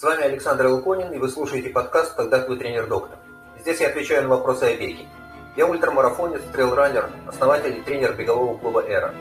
[0.00, 3.18] С вами Александр Луконин, и вы слушаете подкаст «Когда твой тренер-доктор».
[3.58, 5.06] Здесь я отвечаю на вопросы о беге.
[5.58, 9.14] Я ультрамарафонец, трейлранер, основатель и тренер бегового клуба «Эра».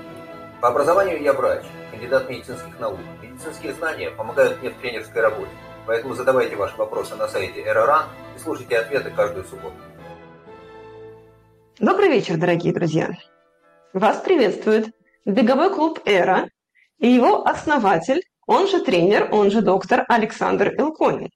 [0.62, 2.97] По образованию я врач, кандидат медицинских наук.
[3.21, 5.52] Медицинские знания помогают мне в тренерской работе.
[5.86, 8.05] Поэтому задавайте ваши вопросы на сайте «Эра.ран»
[8.38, 9.75] и слушайте ответы каждую субботу.
[11.77, 13.09] Добрый вечер, дорогие друзья!
[13.91, 16.48] Вас приветствует беговой клуб «Эра»
[17.00, 21.29] и его основатель, он же тренер, он же доктор Александр Илконин.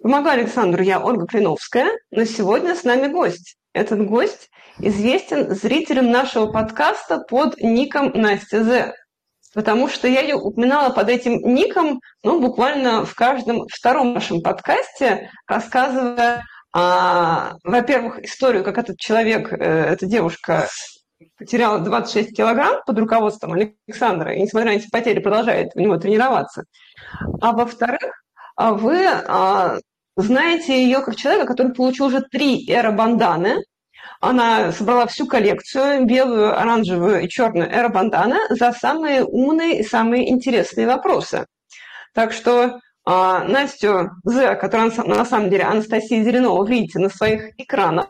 [0.00, 3.56] Помогаю Александру я, Ольга Клиновская, но сегодня с нами гость.
[3.72, 8.94] Этот гость известен зрителям нашего подкаста под ником Настя З.
[9.52, 15.28] Потому что я ее упоминала под этим ником, ну, буквально в каждом втором нашем подкасте,
[15.48, 20.68] рассказывая, а, во-первых, историю, как этот человек, э, эта девушка
[21.38, 26.64] потеряла 26 килограмм под руководством Александра, и, несмотря на эти потери, продолжает у него тренироваться.
[27.40, 28.22] А во-вторых,
[28.56, 29.78] а вы а,
[30.16, 33.56] знаете ее как человека, который получил уже три эра-банданы.
[34.20, 40.86] Она собрала всю коллекцию, белую, оранжевую и черную эра-банданы за самые умные и самые интересные
[40.86, 41.46] вопросы.
[42.12, 48.08] Так что а, Настю З, которая на самом деле Анастасия Зеленова, видите на своих экранах,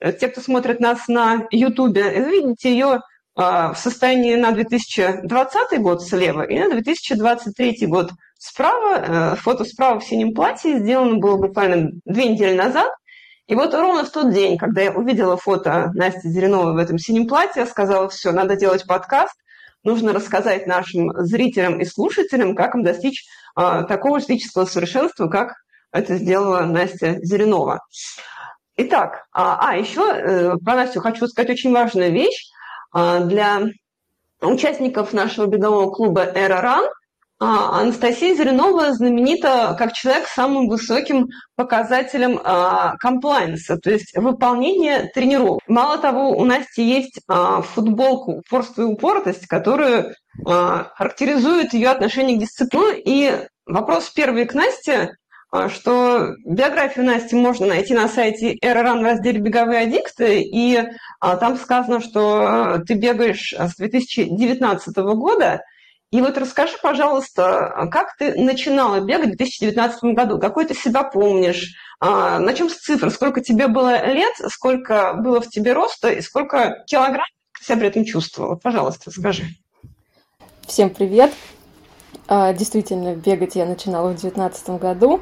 [0.00, 3.00] те, кто смотрит нас на YouTube, видите ее
[3.34, 9.34] а, в состоянии на 2020 год слева и на 2023 год справа.
[9.34, 12.90] Э, фото справа в синем платье сделано было буквально две недели назад.
[13.46, 17.28] И вот ровно в тот день, когда я увидела фото Насти Зеленовой в этом синем
[17.28, 19.34] платье, я сказала, все, надо делать подкаст,
[19.84, 23.24] нужно рассказать нашим зрителям и слушателям, как им достичь
[23.54, 25.54] а, такого физического совершенства, как
[25.92, 27.80] это сделала Настя Зеленова.
[28.78, 32.50] Итак, а, а еще э, про Настю хочу сказать очень важную вещь.
[32.92, 33.62] А, для
[34.42, 36.84] участников нашего бегового клуба «Эра Ран»
[37.38, 42.38] а, Анастасия Зеленова знаменита как человек с самым высоким показателем
[42.98, 45.60] комплайнса, то есть выполнения тренировок.
[45.66, 50.14] Мало того, у Насти есть футболка «Упорство и упоротость», которая
[50.44, 53.00] характеризует ее отношение к дисциплине.
[53.04, 55.14] И вопрос первый к Насте а,
[55.68, 60.80] что биографию Насти можно найти на сайте Эроран в разделе «Беговые аддикты», и
[61.20, 65.62] а, там сказано, что а, ты бегаешь с 2019 года.
[66.12, 70.38] И вот расскажи, пожалуйста, как ты начинала бегать в 2019 году?
[70.38, 71.74] Какой ты себя помнишь?
[72.00, 73.10] На чем с цифр?
[73.10, 74.32] Сколько тебе было лет?
[74.48, 76.10] Сколько было в тебе роста?
[76.10, 77.26] И сколько килограмм
[77.58, 78.54] ты себя при этом чувствовала?
[78.54, 79.46] Пожалуйста, скажи.
[80.66, 81.32] Всем привет!
[82.28, 85.20] А, действительно, бегать я начинала в 2019 году.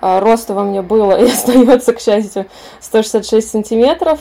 [0.00, 2.46] А, роста во мне было и остается, к счастью,
[2.80, 4.20] 166 сантиметров.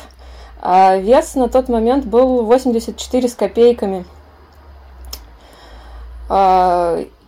[0.61, 4.05] А вес на тот момент был 84 с копейками.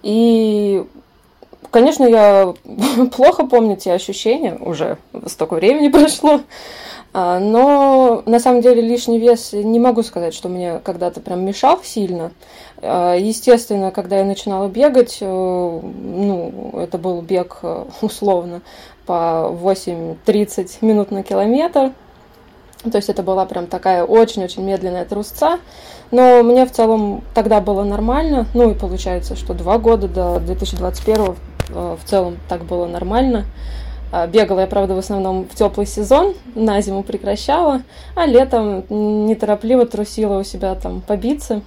[0.01, 0.85] И,
[1.69, 2.55] конечно, я
[3.15, 4.97] плохо помню те ощущения, уже
[5.27, 6.41] столько времени прошло.
[7.13, 12.31] Но на самом деле лишний вес не могу сказать, что мне когда-то прям мешал сильно.
[12.81, 18.61] А, естественно, когда я начинала бегать, э, ну, это был бег э, условно
[19.05, 21.91] по 8-30 минут на километр.
[22.83, 25.59] То есть это была прям такая очень-очень медленная трусца.
[26.11, 28.45] Но мне в целом тогда было нормально.
[28.53, 31.35] Ну и получается, что два года до 2021
[31.69, 33.45] э, в целом так было нормально.
[34.29, 37.81] Бегала я, правда, в основном в теплый сезон, на зиму прекращала,
[38.15, 41.61] а летом неторопливо трусила у себя там побиться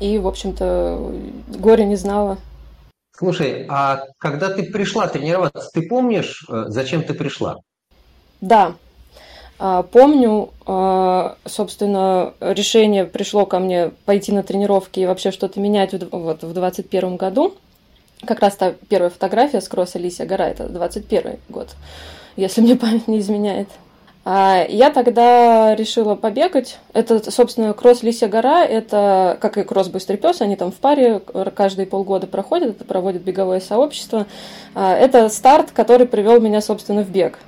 [0.00, 1.12] и, в общем-то,
[1.48, 2.38] горе не знала.
[3.16, 7.56] Слушай, а когда ты пришла тренироваться, ты помнишь, э, зачем ты пришла?
[8.42, 8.74] Да,
[9.58, 15.92] а, помню, а, собственно, решение пришло ко мне пойти на тренировки и вообще что-то менять
[15.92, 17.54] вот в 2021 году.
[18.26, 21.74] Как раз та первая фотография с кросса Лисия гора, это 21 год,
[22.36, 23.68] если мне память не изменяет.
[24.28, 26.80] А, я тогда решила побегать.
[26.92, 31.20] Это, собственно, кросс Лисия гора, это, как и кросс Быстрый пес, они там в паре
[31.54, 34.26] каждые полгода проходят, это проводит беговое сообщество.
[34.74, 37.38] А, это старт, который привел меня, собственно, в бег.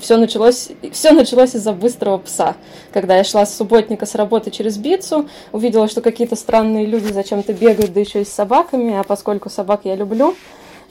[0.00, 2.56] Все началось, все началось из-за быстрого пса.
[2.90, 7.52] Когда я шла с субботника с работы через Бицу, увидела, что какие-то странные люди зачем-то
[7.52, 10.34] бегают, да еще и с собаками, а поскольку собак я люблю,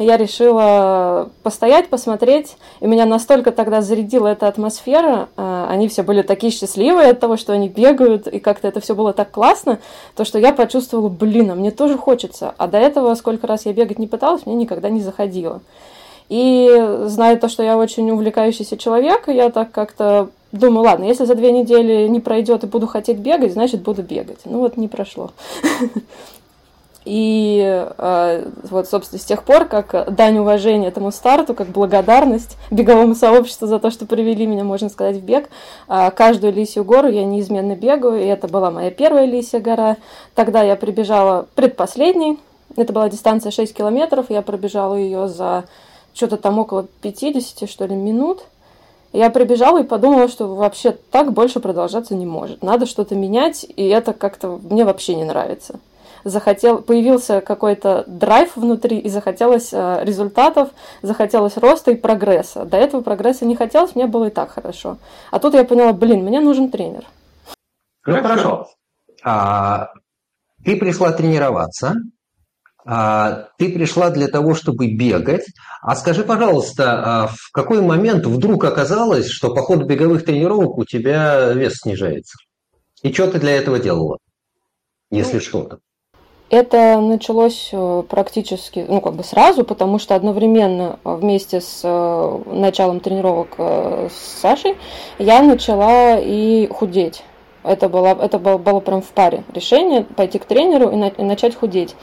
[0.02, 6.22] я решила постоять, посмотреть, и меня настолько тогда зарядила эта атмосфера, а, они все были
[6.22, 9.80] такие счастливые от того, что они бегают, и как-то это все было так классно,
[10.16, 13.74] то что я почувствовала, блин, а мне тоже хочется, а до этого сколько раз я
[13.74, 15.62] бегать не пыталась, мне никогда не заходило.
[16.30, 16.70] И
[17.08, 21.52] зная то, что я очень увлекающийся человек, я так как-то думаю, ладно, если за две
[21.52, 24.40] недели не пройдет и буду хотеть бегать, значит буду бегать.
[24.46, 25.32] Ну вот не прошло.
[27.04, 27.62] И
[27.98, 33.68] э, вот, собственно, с тех пор, как дань уважения этому старту, как благодарность беговому сообществу
[33.68, 35.50] за то, что привели меня, можно сказать, в бег,
[35.88, 39.98] э, каждую лисью гору я неизменно бегаю, и это была моя первая лисья гора.
[40.36, 42.38] Тогда я прибежала предпоследней,
[42.78, 45.64] это была дистанция 6 километров, я пробежала ее за
[46.14, 48.44] что-то там около 50, что ли, минут.
[49.12, 52.62] Я прибежала и подумала, что вообще так больше продолжаться не может.
[52.62, 55.80] Надо что-то менять, и это как-то мне вообще не нравится
[56.24, 60.70] захотел, появился какой-то драйв внутри, и захотелось э, результатов,
[61.02, 62.66] захотелось роста и прогресса.
[62.66, 64.98] До этого прогресса не хотелось, мне было и так хорошо.
[65.32, 67.06] А тут я поняла, блин, мне нужен тренер.
[68.06, 68.68] Ну хорошо.
[69.24, 69.90] А,
[70.64, 71.96] ты пришла тренироваться,
[72.86, 75.46] а, ты пришла для того, чтобы бегать.
[75.82, 80.86] А скажи, пожалуйста, а в какой момент вдруг оказалось, что по ходу беговых тренировок у
[80.86, 82.38] тебя вес снижается?
[83.04, 84.18] И что ты для этого делала,
[85.10, 85.80] если ну, что-то?
[86.52, 92.40] Это началось э, практически, ну, как бы сразу, потому что одновременно э, вместе с э,
[92.48, 94.76] началом тренировок с Сашей
[95.18, 97.24] я начала и худеть.
[97.64, 101.24] Это было, это было, было прям в паре решение пойти к тренеру и, на, и
[101.24, 101.96] начать худеть.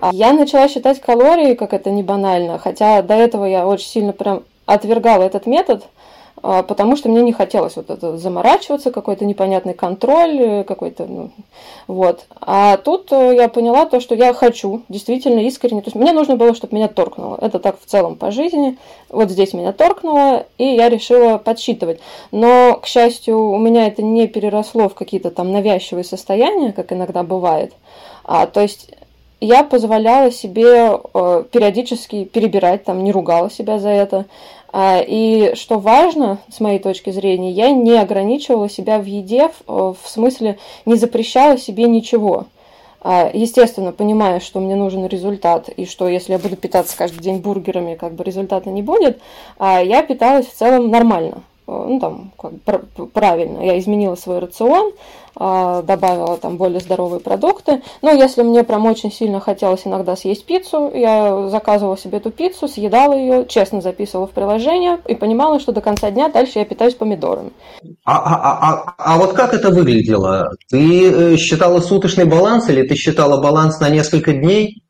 [0.00, 4.12] А я начала считать калории, как это не банально, хотя до этого я очень сильно
[4.14, 5.84] прям отвергала этот метод,
[6.62, 11.30] потому что мне не хотелось вот это заморачиваться, какой-то непонятный контроль, э, какой-то, ну,
[11.86, 12.26] вот.
[12.38, 16.36] А тут э, я поняла то, что я хочу, действительно искренне, то есть мне нужно
[16.36, 17.38] было, чтобы меня торкнуло.
[17.40, 18.76] Это так в целом по жизни.
[19.08, 22.00] Вот здесь меня торкнуло, и я решила подсчитывать.
[22.30, 27.22] Но, к счастью, у меня это не переросло в какие-то там навязчивые состояния, как иногда
[27.22, 27.72] бывает.
[28.22, 28.90] А, то есть
[29.40, 34.26] я позволяла себе э, периодически перебирать, там, не ругала себя за это.
[34.76, 39.94] А, и что важно, с моей точки зрения, я не ограничивала себя в еде, в,
[39.94, 42.46] в смысле не запрещала себе ничего.
[43.00, 47.38] А, естественно, понимая, что мне нужен результат, и что если я буду питаться каждый день
[47.38, 49.20] бургерами, как бы результата не будет,
[49.60, 51.44] а я питалась в целом нормально.
[51.66, 54.92] Э, ну, там, как, правильно, я изменила свой рацион,
[55.36, 57.82] а, добавила там более здоровые продукты.
[58.02, 62.68] Но если мне прям очень сильно хотелось иногда съесть пиццу, я заказывала себе эту пиццу,
[62.68, 66.94] съедала ее, честно записывала в приложение и понимала, что до конца дня дальше я питаюсь
[66.94, 67.50] помидорами.
[68.04, 70.50] А, а, а, а, а вот как это выглядело?
[70.68, 74.84] Ты э, считала суточный баланс или ты считала баланс на несколько дней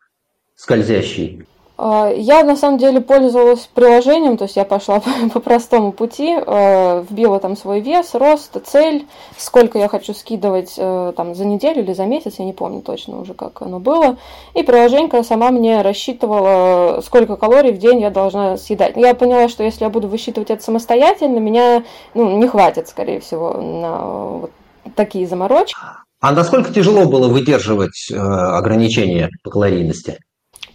[0.57, 1.47] скользящий?
[1.77, 7.05] А, я на самом деле пользовалась приложением, то есть я пошла по, простому пути, э,
[7.09, 9.07] вбила там свой вес, рост, цель,
[9.37, 13.21] сколько я хочу скидывать э, там за неделю или за месяц, я не помню точно
[13.21, 14.19] уже, как оно было.
[14.55, 18.97] И приложение сама мне рассчитывала, сколько калорий в день я должна съедать.
[18.97, 21.83] Я поняла, что если я буду высчитывать это самостоятельно, меня
[22.15, 23.99] ну, не хватит, скорее всего, на
[24.39, 24.51] вот
[24.95, 25.77] такие заморочки.
[26.21, 30.19] А насколько тяжело было выдерживать э, ограничения по калорийности?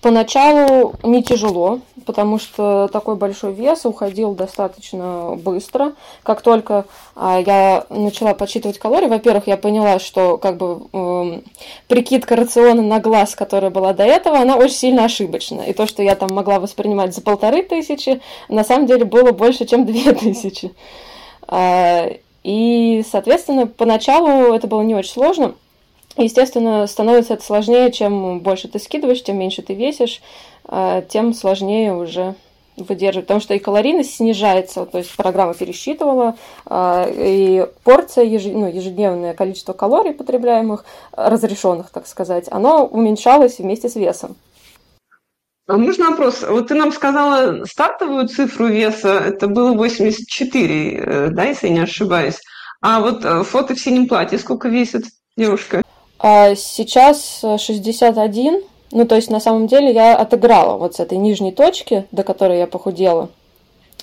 [0.02, 5.94] Поначалу не тяжело, потому что такой большой вес уходил достаточно быстро.
[6.24, 6.86] Как только
[7.16, 11.42] а, я начала подсчитывать калории, во-первых, я поняла, что как бы э,
[11.90, 15.62] прикидка рациона на глаз, которая была до этого, она очень сильно ошибочна.
[15.64, 19.66] И то, что я там могла воспринимать за полторы тысячи, на самом деле было больше,
[19.66, 20.72] чем две тысячи.
[21.46, 22.10] А,
[22.44, 25.56] и, соответственно, поначалу это было не очень сложно.
[26.20, 30.22] Естественно, становится это сложнее, чем больше ты скидываешь, тем меньше ты весишь,
[30.66, 32.36] а, тем сложнее уже
[32.76, 36.36] выдерживать, потому что и калорийность снижается, то есть программа пересчитывала,
[36.66, 40.84] а, и порция, ну, ежедневное количество калорий потребляемых,
[41.14, 44.36] разрешенных, так сказать, оно уменьшалось вместе с весом.
[45.68, 46.44] А можно вопрос?
[46.48, 52.42] Вот ты нам сказала стартовую цифру веса, это было 84, э, да, если не ошибаюсь.
[52.82, 55.04] А вот э, фото в синем платье сколько весит
[55.38, 55.84] девушка?
[56.20, 58.56] А сейчас 61.
[58.56, 58.62] Э,
[58.92, 62.58] ну, то есть, на самом деле, я отыграла вот с этой нижней точки, до которой
[62.58, 63.30] я похудела.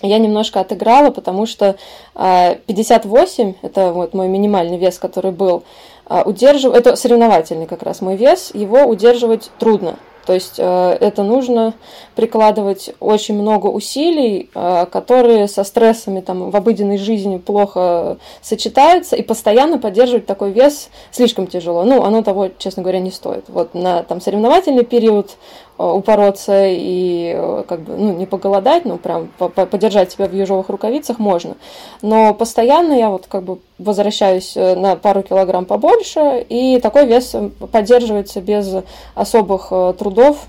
[0.02, 1.76] Я немножко отыграла, потому что
[2.14, 5.64] 58, а, это вот мой минимальный вес, который был,
[6.04, 9.98] а, удерживать, это соревновательный как раз мой вес, его удерживать трудно.
[10.26, 11.74] То есть э, это нужно
[12.16, 19.22] прикладывать очень много усилий, э, которые со стрессами там, в обыденной жизни плохо сочетаются, и
[19.22, 21.84] постоянно поддерживать такой вес слишком тяжело.
[21.84, 23.44] Ну, оно того, честно говоря, не стоит.
[23.48, 25.36] Вот на там, соревновательный период
[25.78, 31.18] упороться и э, как бы, ну, не поголодать, но прям подержать себя в ежовых рукавицах
[31.18, 31.56] можно.
[32.02, 37.34] Но постоянно я вот как бы возвращаюсь э, на пару килограмм побольше, и такой вес
[37.72, 38.74] поддерживается без
[39.14, 40.46] особых трудов.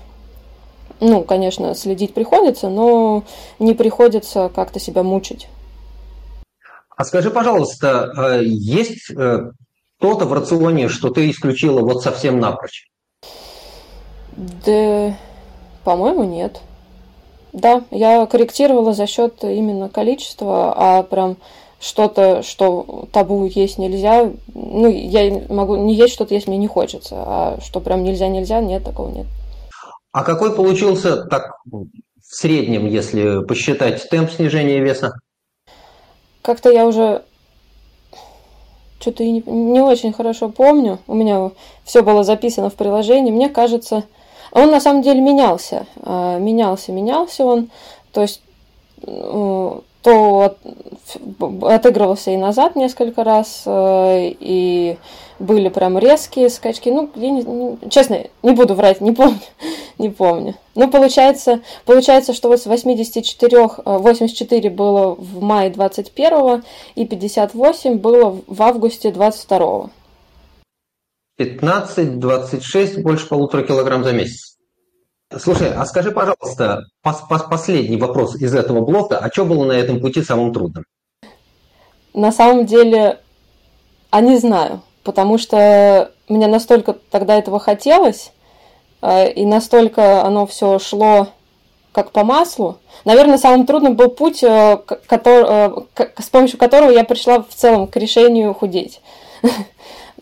[1.00, 3.22] Ну, конечно, следить приходится, но
[3.58, 5.48] не приходится как-то себя мучить.
[6.96, 12.88] А скажи, пожалуйста, есть что-то в рационе, что ты исключила вот совсем напрочь?
[14.38, 15.16] Да,
[15.82, 16.60] по-моему, нет.
[17.52, 21.36] Да, я корректировала за счет именно количества, а прям
[21.80, 27.16] что-то, что табу есть нельзя, ну, я могу не есть что-то, если мне не хочется,
[27.18, 29.26] а что прям нельзя-нельзя, нет, такого нет.
[30.12, 31.88] А какой получился, так, в
[32.20, 35.14] среднем, если посчитать темп снижения веса?
[36.42, 37.22] Как-то я уже
[39.00, 40.98] что-то не, не очень хорошо помню.
[41.08, 41.50] У меня
[41.84, 43.32] все было записано в приложении.
[43.32, 44.04] Мне кажется,
[44.52, 45.86] он на самом деле менялся.
[46.02, 47.70] А, менялся, менялся он.
[48.12, 48.40] То есть
[50.02, 50.56] то
[51.62, 54.96] отыгрывался и назад несколько раз, э, и
[55.38, 56.88] были прям резкие скачки.
[56.88, 59.40] Ну, я не, честно, не буду врать, не помню,
[59.98, 60.54] не помню.
[60.74, 66.62] Ну, получается, получается, что вот с 84, 84 э, было в мае 21
[66.94, 69.90] и 58 было в августе 22
[71.38, 74.56] 15-26, больше полутора килограмм за месяц.
[75.36, 79.18] Слушай, а скажи, пожалуйста, пос пос последний вопрос из этого блока.
[79.18, 80.84] А что было на этом пути самым трудным?
[82.14, 83.20] На самом деле,
[84.10, 88.32] а не знаю, потому что мне настолько тогда этого хотелось,
[89.02, 91.28] э, и настолько оно все шло
[91.92, 92.78] как по маслу.
[93.04, 95.44] Наверное, самым трудным был путь, э, который,
[95.98, 99.00] э, с помощью которого я пришла в целом к решению худеть.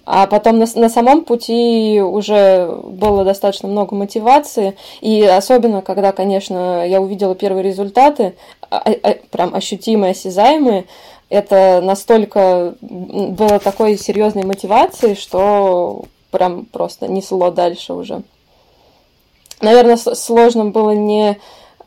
[0.07, 6.87] А потом на, на самом пути уже было достаточно много мотивации, и особенно, когда, конечно,
[6.87, 8.37] я увидела первые результаты,
[8.71, 10.85] а, а, прям ощутимые, осязаемые,
[11.29, 18.23] это настолько было такой серьезной мотивацией, что прям просто несло дальше уже.
[19.61, 21.37] Наверное, сложно было не,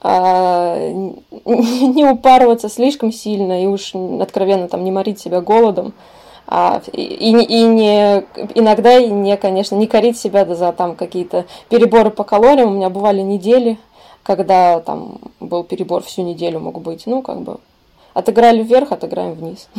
[0.02, 0.76] а,
[1.46, 5.94] не упарываться слишком сильно и уж откровенно там не морить себя голодом,
[6.52, 8.26] а, и, и не
[8.56, 12.72] иногда и не, конечно, не корить себя за там какие-то переборы по калориям.
[12.72, 13.78] У меня бывали недели,
[14.24, 17.06] когда там был перебор всю неделю мог быть.
[17.06, 17.60] Ну, как бы
[18.16, 19.70] отыграли вверх, отыграем вниз.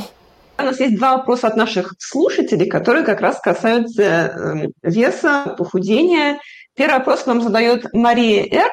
[0.59, 6.39] У нас есть два вопроса от наших слушателей, которые как раз касаются эм, веса, похудения.
[6.77, 8.71] Первый вопрос нам задает Мария Р.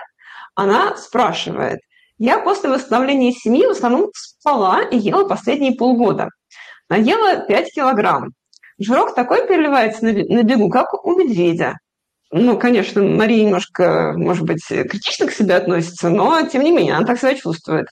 [0.54, 1.80] Она спрашивает.
[2.20, 6.30] Я после восстановления семьи в основном спала и ела последние полгода.
[6.90, 8.32] Наела 5 килограмм.
[8.80, 11.78] Жирок такой переливается на, бегу, как у медведя.
[12.32, 17.06] Ну, конечно, Мария немножко, может быть, критично к себе относится, но, тем не менее, она
[17.06, 17.88] так себя чувствует.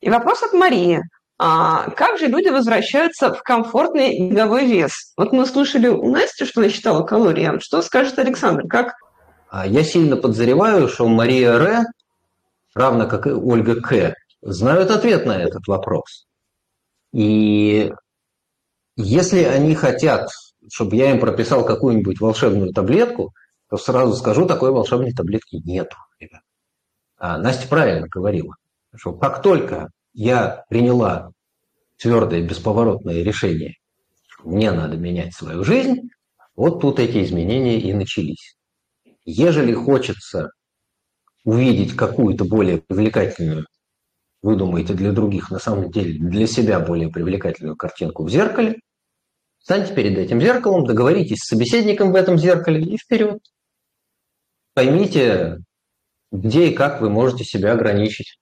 [0.00, 1.02] И вопрос от Марии.
[1.38, 5.12] А как же люди возвращаются в комфортный беговой вес?
[5.16, 7.44] Вот мы слышали у Насти, что она считала калории.
[7.44, 8.68] А что скажет Александр?
[8.68, 8.94] Как?
[9.50, 11.84] А я сильно подозреваю, что Мария Р,
[12.74, 16.26] равно как и Ольга К, знают ответ на этот вопрос.
[17.12, 17.92] И
[18.96, 20.28] если они хотят,
[20.70, 23.32] чтобы я им прописал какую-нибудь волшебную таблетку,
[23.68, 26.42] то сразу скажу, такой волшебной таблетки нету, ребят.
[27.16, 28.54] А Настя правильно говорила,
[28.94, 31.30] что как только я приняла
[31.96, 33.76] твердое, бесповоротное решение,
[34.26, 36.10] что мне надо менять свою жизнь,
[36.54, 38.56] вот тут эти изменения и начались.
[39.24, 40.50] Ежели хочется
[41.44, 43.66] увидеть какую-то более привлекательную
[44.42, 48.80] вы думаете, для других, на самом деле для себя более привлекательную картинку в зеркале,
[49.60, 53.38] станьте перед этим зеркалом, договоритесь с собеседником в этом зеркале и вперед.
[54.74, 55.58] Поймите,
[56.32, 58.38] где и как вы можете себя ограничить,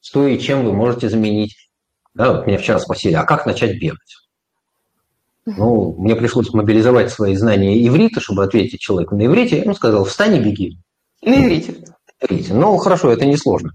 [0.00, 1.70] что и чем вы можете заменить.
[2.14, 4.16] Да, вот меня вчера спросили, а как начать бегать?
[5.46, 9.60] Ну, мне пришлось мобилизовать свои знания иврита, чтобы ответить человеку на иврите.
[9.60, 10.78] Ему сказал, встань и беги.
[11.22, 11.84] На иврите.
[12.50, 13.70] Ну, хорошо, это несложно.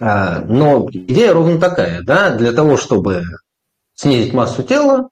[0.00, 3.24] А, но идея ровно такая, да, для того, чтобы
[3.94, 5.08] снизить массу тела,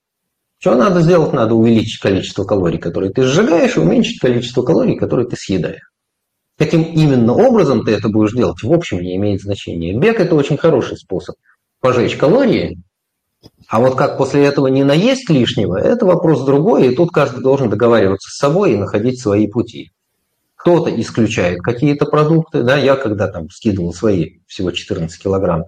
[0.58, 1.32] что надо сделать?
[1.32, 5.90] Надо увеличить количество калорий, которые ты сжигаешь, и уменьшить количество калорий, которые ты съедаешь.
[6.58, 9.98] Каким именно образом ты это будешь делать, в общем, не имеет значения.
[9.98, 11.34] Бег– это очень хороший способ
[11.80, 12.78] пожечь калории,
[13.68, 17.68] а вот как после этого не наесть лишнего, это вопрос другой, и тут каждый должен
[17.68, 19.90] договариваться с собой и находить свои пути.
[20.62, 22.62] Кто-то исключает какие-то продукты.
[22.62, 22.78] Да?
[22.78, 25.64] Я когда там скидывал свои всего 14 килограмм,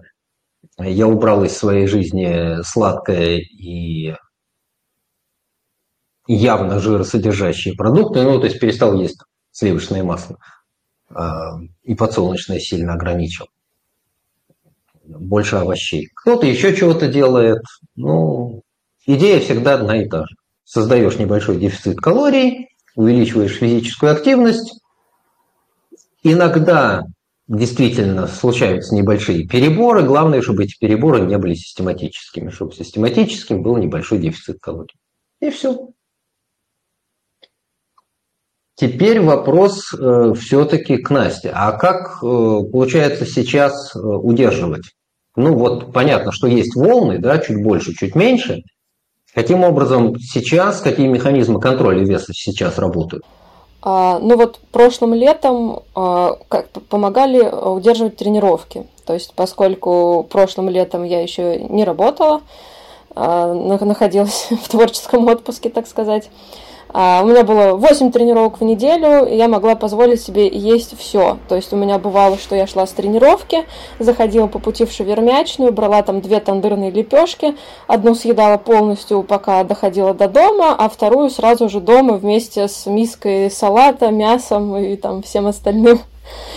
[0.79, 4.13] я убрал из своей жизни сладкое и
[6.27, 9.17] явно жиросодержащие продукты, ну, то есть перестал есть
[9.51, 10.37] сливочное масло
[11.09, 13.47] а, и подсолнечное сильно ограничил.
[15.03, 16.09] Больше овощей.
[16.15, 17.61] Кто-то еще чего-то делает.
[17.95, 18.63] Ну,
[19.05, 20.35] идея всегда одна и та же.
[20.63, 24.79] Создаешь небольшой дефицит калорий, увеличиваешь физическую активность,
[26.27, 27.03] Иногда
[27.47, 30.01] действительно случаются небольшие переборы.
[30.01, 34.95] Главное, чтобы эти переборы не были систематическими, чтобы систематическим был небольшой дефицит калорий.
[35.39, 35.89] И все.
[38.73, 41.51] Теперь вопрос э, все-таки к Насте.
[41.53, 44.95] А как э, получается сейчас э, удерживать?
[45.35, 48.63] Ну вот понятно, что есть волны, да, чуть больше, чуть меньше.
[49.35, 53.23] Каким образом сейчас, какие механизмы контроля веса сейчас работают?
[53.87, 58.87] А, ну вот прошлым летом а, как, помогали удерживать тренировки.
[59.05, 62.41] То есть поскольку прошлым летом я еще не работала,
[63.13, 66.31] а, находилась в творческом отпуске, так сказать,
[66.97, 71.37] а, у меня было 8 тренировок в неделю, и я могла позволить себе есть все.
[71.49, 73.65] То есть у меня бывало, что я шла с тренировки,
[73.99, 80.13] заходила по пути в шавермячную, брала там две тандырные лепешки, одну съедала полностью, пока доходила
[80.13, 85.47] до дома, а вторую сразу же дома вместе с миской салата, мясом и там всем
[85.47, 85.99] остальным.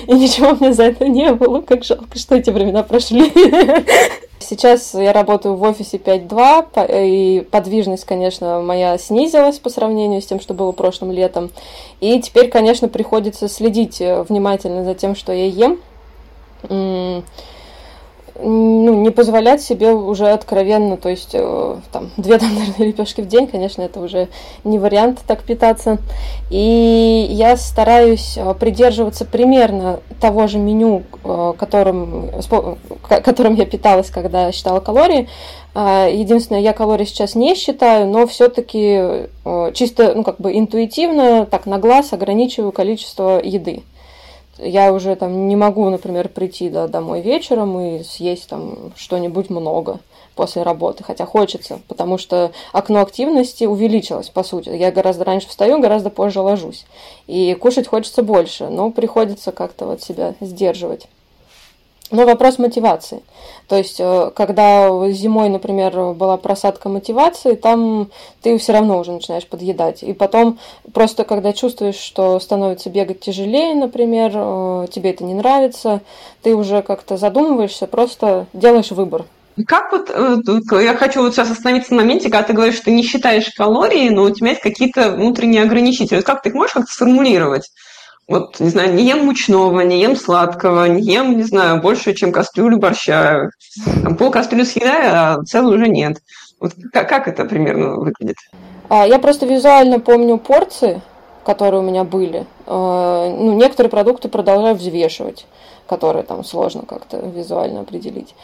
[0.07, 1.63] И ничего мне за это не было.
[1.63, 3.33] Как жалко, что эти времена прошли.
[4.49, 10.41] Сейчас я работаю в офисе 5.2, и подвижность, конечно, моя снизилась по сравнению с тем,
[10.41, 11.51] что было прошлым летом.
[12.01, 15.79] И теперь, конечно, приходится следить э, внимательно за тем, что я ем
[18.41, 23.47] ну, не позволять себе уже откровенно, то есть э, там две тандырные лепешки в день,
[23.47, 24.29] конечно, это уже
[24.65, 25.99] не вариант так питаться.
[26.51, 32.31] И я стараюсь э, придерживаться примерно того же меню, э, которым,
[33.09, 35.29] которым я питалась, когда считала калории.
[35.75, 39.29] Единственное, я калории сейчас не считаю, но все-таки
[39.75, 43.85] чисто, ну, как бы интуитивно, так на глаз ограничиваю количество еды
[44.59, 50.01] я уже там не могу, например, прийти да, домой вечером и съесть там что-нибудь много
[50.35, 54.69] после работы, хотя хочется, потому что окно активности увеличилось, по сути.
[54.69, 56.87] Я гораздо раньше встаю, гораздо позже ложусь.
[57.27, 61.09] И кушать хочется больше, но приходится как-то вот себя сдерживать.
[62.11, 63.23] Но вопрос мотивации.
[63.69, 68.09] То есть, э, когда зимой, например, была просадка мотивации, там
[68.41, 70.03] ты все равно уже начинаешь подъедать.
[70.03, 70.59] И потом,
[70.95, 76.01] просто когда чувствуешь, что становится бегать тяжелее, например, э, тебе это не нравится,
[76.43, 79.27] ты уже как-то задумываешься, просто делаешь выбор.
[79.67, 82.93] Как вот, э, я хочу вот сейчас остановиться на моменте, когда ты говоришь, что ты
[82.93, 86.23] не считаешь калории, но у тебя есть какие-то внутренние ограничители.
[86.23, 87.71] Как ты их можешь как-то сформулировать?
[88.29, 92.31] Вот, не знаю, не ем мучного, не ем сладкого, не ем, не знаю, больше, чем
[92.31, 93.49] кастрюлю борща.
[94.03, 96.19] Там пол кастрюли съедаю, а целую уже нет.
[96.61, 98.37] Вот как, как это примерно выглядит?
[98.91, 101.01] А, я просто визуально помню порции,
[101.45, 102.45] которые у меня были.
[102.67, 105.47] А, ну, некоторые продукты продолжаю взвешивать,
[105.87, 108.35] которые там сложно как-то визуально определить.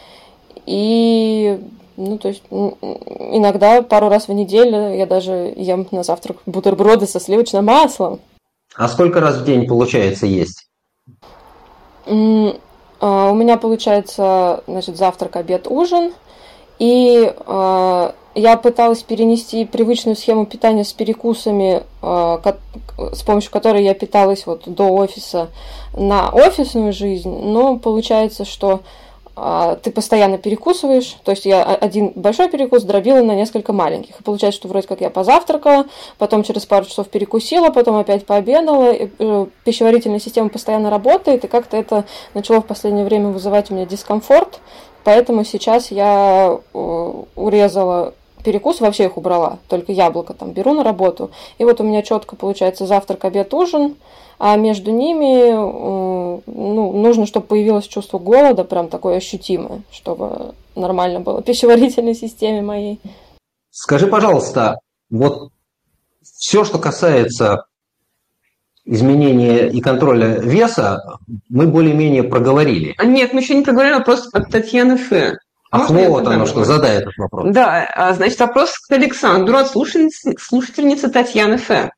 [0.65, 1.59] И
[1.97, 7.19] ну, то есть иногда пару раз в неделю я даже ем на завтрак бутерброды со
[7.19, 8.19] сливочным маслом.
[8.77, 10.67] А сколько раз в день получается есть?
[12.07, 16.13] А, у меня получается, значит, завтрак, обед, ужин.
[16.77, 22.37] И э, я пыталась перенести привычную схему питания с перекусами, э,
[23.13, 25.49] с помощью которой я питалась вот до офиса,
[25.93, 27.29] на офисную жизнь.
[27.29, 29.04] Но получается, что а,
[29.35, 34.19] ты постоянно перекусываешь, то есть я один большой перекус дробила на несколько маленьких.
[34.19, 38.93] И получается, что вроде как я позавтракала, потом через пару часов перекусила, потом опять пообедала,
[38.93, 43.73] и э, пищеварительная система постоянно работает, и как-то это начало в последнее время вызывать у
[43.73, 44.61] меня дискомфорт,
[45.03, 48.13] поэтому сейчас я э, урезала
[48.45, 51.31] перекус вообще их убрала, только яблоко там беру на работу.
[51.57, 53.95] И вот у меня четко получается завтрак, обед, ужин,
[54.37, 61.21] а между ними э, ну, нужно, чтобы появилось чувство голода, прям такое ощутимое, чтобы нормально
[61.21, 62.99] было пищеварительной системе моей.
[63.71, 65.51] Скажи, пожалуйста, вот
[66.21, 67.65] все, что касается
[68.85, 71.17] изменения и контроля веса,
[71.49, 72.93] мы более-менее проговорили.
[72.97, 75.37] А нет, мы еще не проговорили вопрос от Татьяны Ф.
[75.71, 77.47] Ах, Можно вот оно что, задай этот вопрос.
[77.51, 81.89] Да, а, значит, вопрос к Александру от слушательницы, слушательницы Татьяны Ф.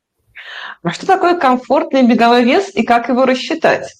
[0.82, 3.92] А что такое комфортный беговой вес и как его рассчитать?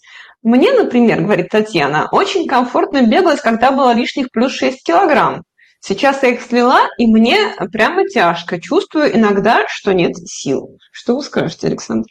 [0.43, 5.43] Мне, например, говорит Татьяна, очень комфортно бегалось, когда было лишних плюс 6 килограмм.
[5.81, 8.61] Сейчас я их слила, и мне прямо тяжко.
[8.61, 10.77] Чувствую иногда, что нет сил.
[10.93, 12.09] Что вы скажете, Александр?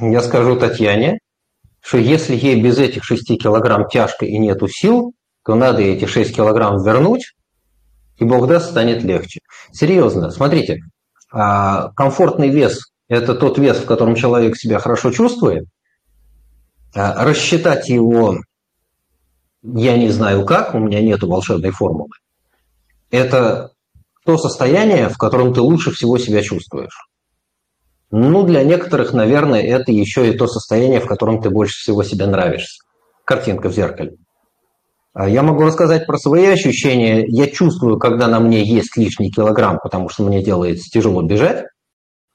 [0.00, 1.18] Я скажу Татьяне,
[1.80, 5.12] что если ей без этих 6 килограмм тяжко и нету сил,
[5.44, 7.34] то надо эти 6 килограмм вернуть,
[8.16, 9.40] и Бог даст, станет легче.
[9.72, 10.78] Серьезно, смотрите,
[11.32, 12.80] а, комфортный вес–
[13.14, 15.66] это тот вес, в котором человек себя хорошо чувствует.
[16.94, 18.36] А, рассчитать его
[19.62, 22.10] я не знаю как, у меня нет волшебной формулы.
[23.10, 23.70] Это
[24.24, 27.08] то состояние, в котором ты лучше всего себя чувствуешь.
[28.10, 32.26] Ну, для некоторых, наверное, это еще и то состояние, в котором ты больше всего себе
[32.26, 32.84] нравишься.
[33.24, 34.16] Картинка в зеркале.
[35.14, 37.24] А я могу рассказать про свои ощущения.
[37.26, 41.64] Я чувствую, когда на мне есть лишний килограмм, потому что мне делается тяжело бежать.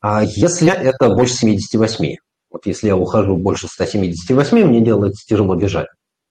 [0.02, 2.16] А если это больше 78.
[2.52, 5.88] Вот если я ухожу больше 178, мне делается тяжело бежать.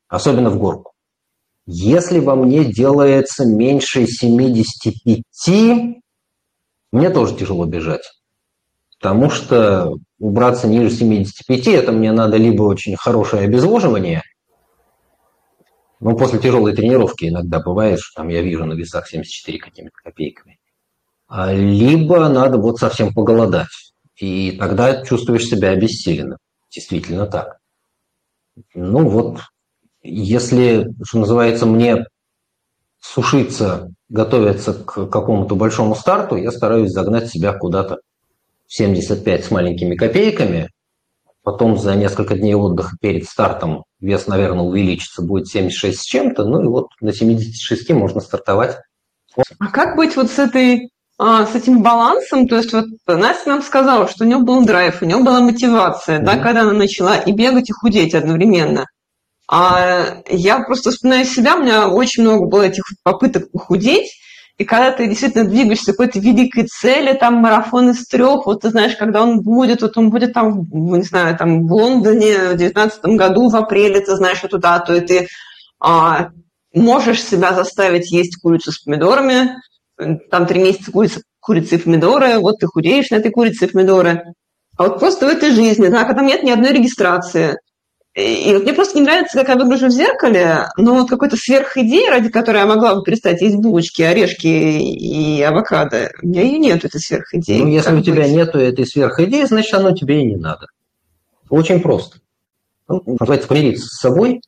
[0.09, 0.93] Особенно в горку.
[1.67, 5.23] Если во мне делается меньше 75,
[6.93, 8.11] мне тоже тяжело бежать.
[8.99, 14.23] Потому что убраться ниже 75, это мне надо либо очень хорошее обезвоживание,
[16.01, 20.58] ну, после тяжелой тренировки иногда бывает, что там я вижу на весах 74 какими-то копейками.
[21.29, 23.69] А, либо надо вот совсем поголодать.
[24.17, 26.39] И тогда чувствуешь себя обессиленным.
[26.71, 27.59] Действительно так.
[28.75, 29.41] Ну вот,
[30.03, 32.07] если, что называется, мне
[33.01, 38.01] сушиться, готовиться к какому-то большому старту, я стараюсь загнать себя куда-то
[38.67, 40.71] 75 с маленькими копейками,
[41.43, 46.63] потом за несколько дней отдыха перед стартом вес, наверное, увеличится, будет 76 с чем-то, ну
[46.63, 48.79] и вот на 76 можно стартовать.
[49.59, 54.07] А как быть вот с этой с этим балансом, то есть вот Настя нам сказала,
[54.09, 56.25] что у нее был драйв, у нее была мотивация, mm-hmm.
[56.25, 58.87] да, когда она начала и бегать, и худеть одновременно.
[59.51, 64.13] А я просто вспоминаю себя, у меня очень много было этих попыток похудеть,
[64.59, 68.71] и когда ты действительно двигаешься к какой-то великой цели, там марафон из трех, вот ты
[68.71, 73.17] знаешь, когда он будет, вот он будет там, не знаю, там в Лондоне в девятнадцатом
[73.17, 75.29] году, в апреле, ты знаешь эту дату, и ты
[75.81, 76.31] а,
[76.75, 79.57] можешь себя заставить есть курицу с помидорами,
[80.31, 84.23] там три месяца курица, курицы и помидоры, вот ты худеешь на этой курице и помидоры.
[84.77, 87.57] А вот просто в этой жизни, да, когда нет ни одной регистрации.
[88.15, 92.09] И, вот мне просто не нравится, как я выгляжу в зеркале, но вот какой-то сверхидеи,
[92.09, 96.85] ради которой я могла бы перестать есть булочки, орешки и авокадо, у меня ее нет,
[96.85, 97.61] этой сверхидеи.
[97.61, 98.33] Ну, если у тебя быть?
[98.33, 100.67] нету этой сверхидеи, значит, оно тебе и не надо.
[101.49, 102.19] Очень просто.
[102.89, 104.41] Ну, называется помириться с собой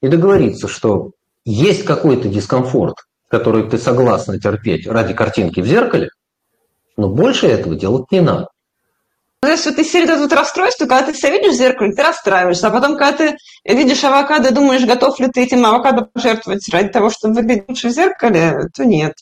[0.00, 1.12] и договориться, что
[1.44, 2.96] есть какой-то дискомфорт,
[3.32, 6.10] которую ты согласна терпеть ради картинки в зеркале,
[6.98, 8.48] но больше этого делать не надо.
[9.42, 12.68] Есть вот из серии это вот расстройство, когда ты себя видишь в зеркале, ты расстраиваешься,
[12.68, 16.90] а потом, когда ты видишь авокадо и думаешь, готов ли ты этим авокадо пожертвовать ради
[16.90, 19.14] того, чтобы выглядеть лучше в зеркале, то нет.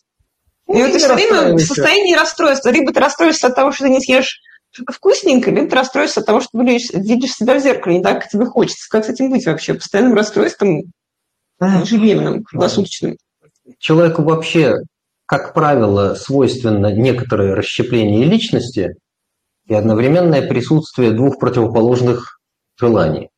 [0.67, 2.71] Ну, и вот ты все время в состоянии расстройства.
[2.71, 4.41] Либо ты расстроишься от того, что ты не съешь
[4.73, 8.23] что-то вкусненькое, либо ты расстроишься от того, что видишь, видишь себя в зеркале, не так,
[8.23, 8.89] как тебе хочется.
[8.91, 9.75] Как с этим быть вообще?
[9.75, 10.83] Постоянным расстройством
[11.61, 13.17] ежедневным, круглосуточным
[13.79, 14.77] человеку вообще,
[15.27, 18.95] как правило, свойственно некоторое расщепление личности
[19.67, 22.41] и одновременное присутствие двух противоположных
[22.77, 23.31] желаний.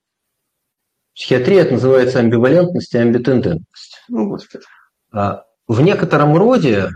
[1.13, 3.99] В психиатрии это называется амбивалентность и амбитендентность.
[4.09, 4.65] Ну, Господи.
[5.13, 6.89] А в некотором роде,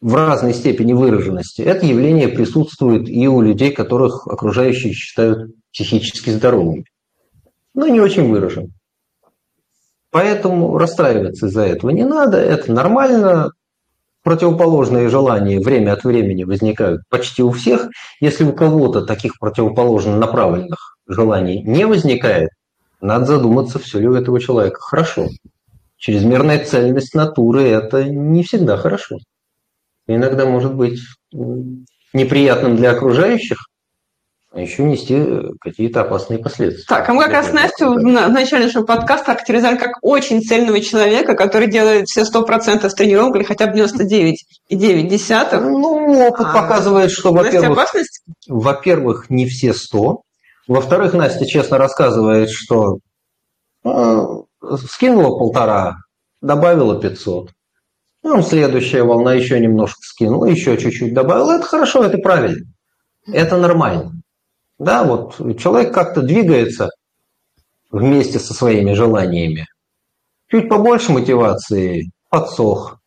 [0.00, 6.84] в разной степени выраженности, это явление присутствует и у людей, которых окружающие считают психически здоровыми.
[7.74, 8.72] Но не очень выражен.
[10.16, 13.50] Поэтому расстраиваться из-за этого не надо, это нормально.
[14.22, 17.90] Противоположные желания время от времени возникают почти у всех.
[18.18, 22.48] Если у кого-то таких противоположно направленных желаний не возникает,
[23.02, 25.28] надо задуматься, все ли у этого человека хорошо.
[25.98, 29.18] Чрезмерная цельность натуры– это не всегда хорошо.
[30.06, 30.98] Иногда может быть
[32.14, 33.58] неприятным для окружающих,
[34.56, 36.86] а еще нести э, какие-то опасные последствия.
[36.88, 41.34] Так, а мы как раз Настю в начале нашего подкаста характеризовали как очень цельного человека,
[41.34, 45.60] который делает все 100% с тренировок или хотя бы 99,9 десятых.
[45.60, 47.86] Ну, опыт а, показывает, что, во-первых,
[48.48, 50.22] во-первых, не все 100.
[50.68, 53.00] Во-вторых, Настя честно рассказывает, что
[53.84, 54.22] э,
[54.90, 55.96] скинула полтора,
[56.40, 57.50] добавила 500.
[58.22, 61.58] Ну, следующая волна еще немножко скинула, еще чуть-чуть добавила.
[61.58, 62.64] Это хорошо, это правильно.
[63.30, 64.12] Это нормально.
[64.78, 66.90] Да, вот человек как-то двигается
[67.90, 69.66] вместе со своими желаниями.
[70.48, 72.98] Чуть побольше мотивации, подсох.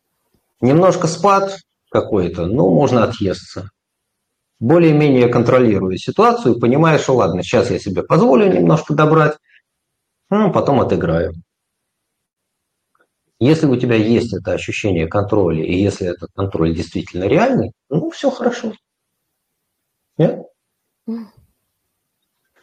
[0.60, 1.58] Немножко спад
[1.90, 3.70] какой-то, ну, можно отъесться.
[4.58, 9.38] Более-менее контролируя ситуацию, понимая, что ладно, сейчас я себе позволю немножко добрать,
[10.28, 11.32] ну, потом отыграю.
[13.38, 18.30] Если у тебя есть это ощущение контроля, и если этот контроль действительно реальный, ну, все
[18.30, 18.74] хорошо.
[20.18, 20.44] Нет?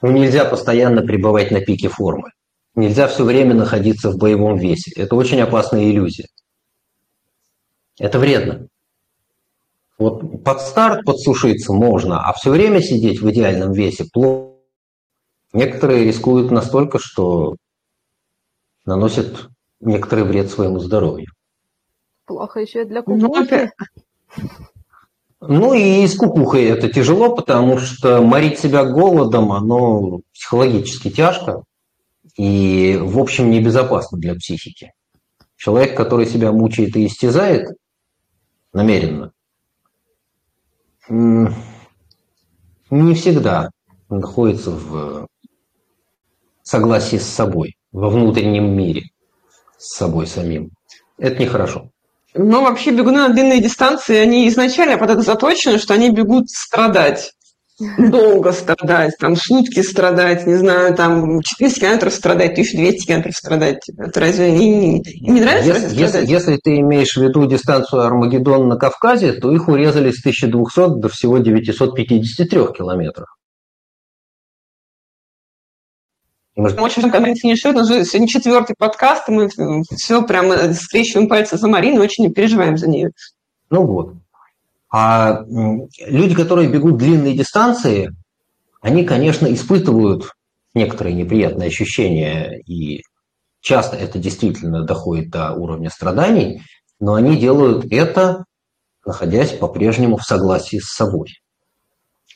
[0.01, 2.31] Ну, нельзя постоянно пребывать на пике формы.
[2.75, 4.91] Нельзя все время находиться в боевом весе.
[4.95, 6.27] Это очень опасная иллюзия.
[7.99, 8.67] Это вредно.
[9.97, 14.53] Вот под старт подсушиться можно, а все время сидеть в идеальном весе плохо.
[15.53, 17.55] Некоторые рискуют настолько, что
[18.85, 21.31] наносят некоторый вред своему здоровью.
[22.25, 23.71] Плохо еще и для кукухи.
[24.35, 24.45] Ну
[25.41, 31.63] и с кукухой это тяжело, потому что морить себя голодом, оно психологически тяжко
[32.35, 34.93] и, в общем, небезопасно для психики.
[35.55, 37.69] Человек, который себя мучает и истязает
[38.73, 39.31] намеренно,
[41.09, 41.53] не
[43.15, 43.69] всегда
[44.09, 45.27] находится в
[46.63, 49.09] согласии с собой, во внутреннем мире
[49.77, 50.71] с собой самим.
[51.17, 51.91] Это нехорошо.
[52.37, 57.31] Но вообще бегуны на длинные дистанции, они изначально под это заточены, что они бегут страдать.
[57.99, 63.89] Долго страдать, там сутки страдать, не знаю, там 400 километров страдать, 1200 километров страдать.
[63.99, 65.73] Это разве не, не, не нравится?
[65.73, 70.19] Если, если, если ты имеешь в виду дистанцию Армагеддон на Кавказе, то их урезали с
[70.21, 73.27] 1200 до всего 953 километров.
[76.57, 77.85] Мы очень когда финиширует.
[77.85, 79.49] У нас сегодня четвертый подкаст, и мы
[79.95, 83.11] все прямо скрещиваем пальцы за Марину, очень переживаем за нее.
[83.69, 84.15] Ну вот.
[84.91, 88.09] А люди, которые бегут длинные дистанции,
[88.81, 90.31] они, конечно, испытывают
[90.73, 93.03] некоторые неприятные ощущения, и
[93.61, 96.63] часто это действительно доходит до уровня страданий,
[96.99, 98.45] но они делают это,
[99.05, 101.35] находясь по-прежнему в согласии с собой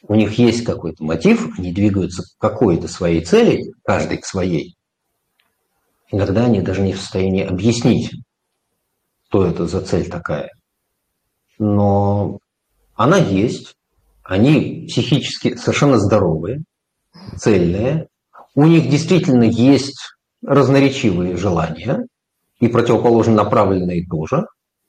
[0.07, 4.75] у них есть какой-то мотив, они двигаются к какой-то своей цели, каждый к своей.
[6.11, 8.11] Иногда они даже не в состоянии объяснить,
[9.27, 10.49] что это за цель такая.
[11.57, 12.39] Но
[12.95, 13.75] она есть,
[14.23, 16.63] они психически совершенно здоровые,
[17.37, 18.07] цельные,
[18.55, 22.07] у них действительно есть разноречивые желания,
[22.59, 24.45] и противоположно направленные тоже,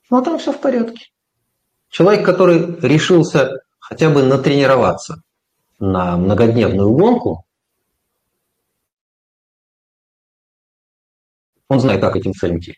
[0.09, 1.05] но там все в порядке.
[1.89, 5.21] Человек, который решился хотя бы натренироваться
[5.77, 7.45] на многодневную гонку,
[11.67, 12.75] он знает, как этим целям идти.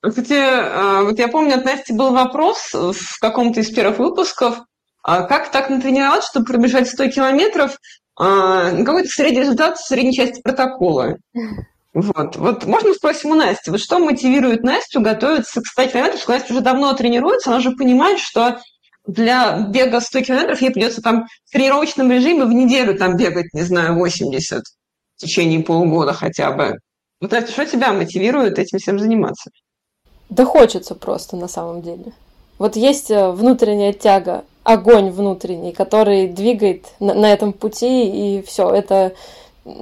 [0.00, 4.60] Кстати, а, вот я помню, от Насти был вопрос в каком-то из первых выпусков,
[5.02, 7.76] а как так натренироваться, чтобы пробежать 100 километров,
[8.14, 11.16] а, какой-то средний результат в средней части протокола.
[11.94, 12.36] Вот.
[12.36, 16.52] вот можно спросить у Насти, вот что мотивирует Настю готовиться к 100 километров, что Настя
[16.52, 18.60] уже давно тренируется, она же понимает, что
[19.08, 23.62] для бега 100 километров ей придется там в тренировочном режиме в неделю там бегать, не
[23.62, 24.62] знаю, 80
[25.16, 26.78] в течение полугода хотя бы.
[27.20, 29.50] Вот это что тебя мотивирует этим всем заниматься?
[30.28, 32.12] Да хочется просто на самом деле.
[32.58, 38.70] Вот есть э, внутренняя тяга, огонь внутренний, который двигает на, на этом пути, и все.
[38.70, 39.14] Это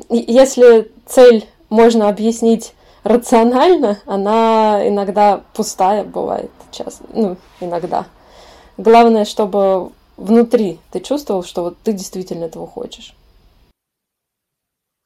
[0.09, 8.07] если цель можно объяснить рационально, она иногда пустая бывает, час, ну иногда.
[8.77, 13.15] Главное, чтобы внутри ты чувствовал, что вот ты действительно этого хочешь.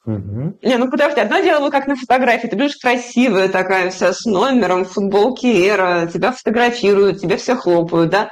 [0.06, 0.58] Угу.
[0.62, 4.24] Не, ну подожди, одно дело, вот как на фотографии, ты будешь красивая такая вся с
[4.24, 8.30] номером, футболки Эра, тебя фотографируют, тебе все хлопают, да?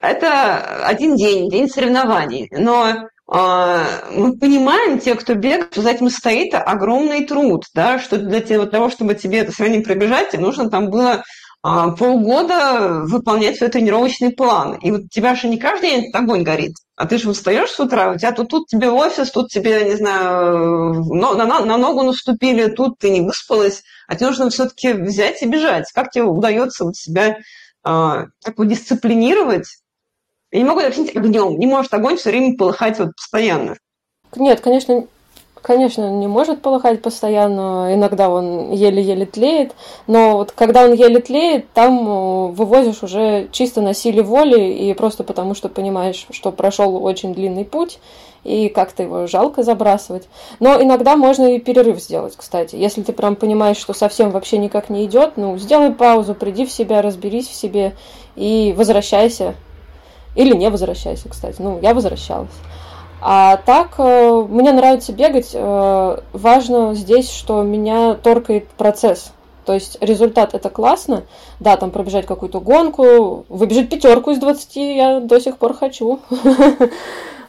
[0.00, 2.48] Это один день, день соревнований.
[2.52, 8.16] Но э, мы понимаем, те, кто бегает, что за этим стоит огромный труд, да, что
[8.16, 11.22] для того, чтобы тебе это сравнение пробежать, тебе нужно там было а,
[11.62, 14.76] полгода выполнять свой тренировочный план.
[14.76, 16.74] И вот у тебя же не каждый день огонь горит.
[16.96, 19.96] А ты же встаешь с утра, у тебя тут, тут тебе офис, тут тебе, не
[19.96, 25.42] знаю, на, на, на ногу наступили, тут ты не выспалась, а тебе нужно все-таки взять
[25.42, 25.90] и бежать.
[25.94, 27.38] Как тебе удается вот себя
[27.82, 29.66] а, так вот дисциплинировать?
[30.50, 31.58] Я не могу объяснить огнем.
[31.58, 33.76] Не может огонь все время полыхать вот постоянно.
[34.36, 35.06] Нет, конечно,
[35.62, 39.74] Конечно, не может полыхать постоянно, иногда он еле-еле тлеет,
[40.06, 44.94] но вот когда он еле тлеет, там э, вывозишь уже чисто на силе воли и
[44.94, 47.98] просто потому, что понимаешь, что прошел очень длинный путь,
[48.42, 50.28] и как-то его жалко забрасывать.
[50.60, 52.76] Но иногда можно и перерыв сделать, кстати.
[52.76, 56.72] Если ты прям понимаешь, что совсем вообще никак не идет, ну, сделай паузу, приди в
[56.72, 57.94] себя, разберись в себе
[58.36, 59.54] и возвращайся.
[60.36, 61.56] Или не возвращайся, кстати.
[61.58, 62.48] Ну, я возвращалась.
[63.20, 65.50] А так, э, мне нравится бегать.
[65.52, 69.32] Э, важно здесь, что меня торкает процесс.
[69.66, 71.24] То есть результат это классно.
[71.60, 76.20] Да, там пробежать какую-то гонку, выбежать пятерку из 20 я до сих пор хочу.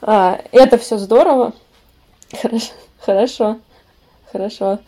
[0.04, 1.54] А, это все здорово.
[3.02, 3.58] Хорошо,
[4.32, 4.80] хорошо.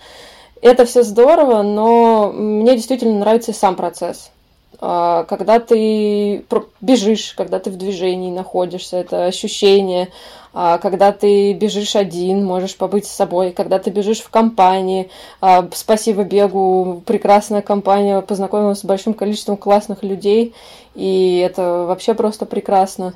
[0.59, 4.31] Это все здорово, но мне действительно нравится сам процесс.
[4.79, 6.45] А, когда ты
[6.81, 10.09] бежишь, когда ты в движении находишься, это ощущение,
[10.53, 15.09] когда ты бежишь один, можешь побыть с собой, когда ты бежишь в компании.
[15.41, 20.53] А, спасибо бегу, прекрасная компания, познакомилась с большим количеством классных людей,
[20.95, 23.15] и это вообще просто прекрасно.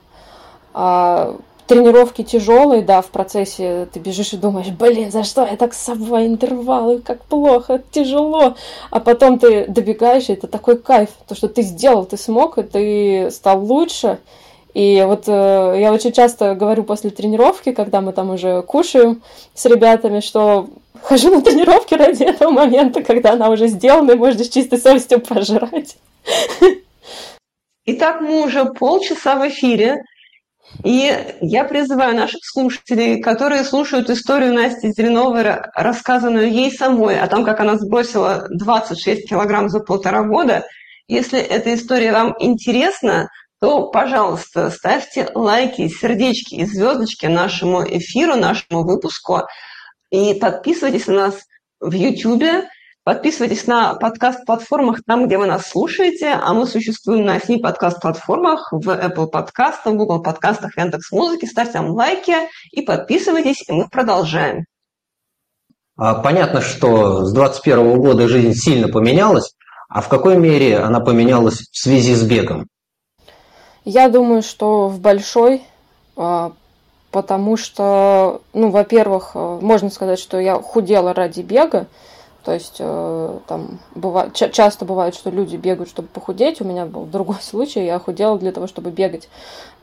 [1.67, 5.80] Тренировки тяжелые, да, в процессе ты бежишь и думаешь, блин, за что я так с
[5.84, 8.56] собой интервалы, как плохо, тяжело.
[8.89, 12.63] А потом ты добегаешь, и это такой кайф, то, что ты сделал, ты смог, и
[12.63, 14.19] ты стал лучше.
[14.78, 19.24] И вот э, я очень часто говорю после тренировки, когда мы там уже кушаем
[19.56, 20.70] с ребятами, что
[21.02, 25.20] хожу на тренировки ради этого момента, когда она уже сделана, и можно с чистой совестью
[25.20, 25.98] пожрать.
[27.88, 30.04] Итак, мы уже полчаса в эфире,
[30.84, 31.12] И
[31.42, 37.62] я призываю наших слушателей, которые слушают историю Насти Зеленовой, рассказанную ей самой, о том, как
[37.62, 40.66] она сбросила 26 килограмм за полтора года,
[41.08, 48.84] если эта история вам интересна, то, пожалуйста, ставьте лайки, сердечки и звездочки нашему эфиру, нашему
[48.84, 49.41] выпуску.
[50.12, 51.39] И подписывайтесь на нас
[51.80, 52.65] в YouTube,
[53.04, 58.89] подписывайтесь на подкаст-платформах там, где вы нас слушаете, а мы существуем на SMI подкаст-платформах, в
[58.89, 61.46] Apple подкастах, в Google подкастах, Яндекс Музыки.
[61.46, 62.36] Ставьте нам лайки
[62.72, 64.65] и подписывайтесь, и мы продолжаем.
[65.98, 69.56] А, понятно, что с 2021 года жизнь сильно поменялась,
[69.89, 72.67] а в какой мере она поменялась в связи с бегом?
[73.89, 75.63] Я думаю, что в большой,
[76.17, 76.52] а,
[77.10, 81.88] потому что, ну, во-первых, э, можно сказать, что я худела ради бега,
[82.43, 86.60] то есть э, там бывает, часто бывает, что люди бегают, чтобы похудеть.
[86.60, 89.30] У меня был другой случай, я худела для того, чтобы бегать.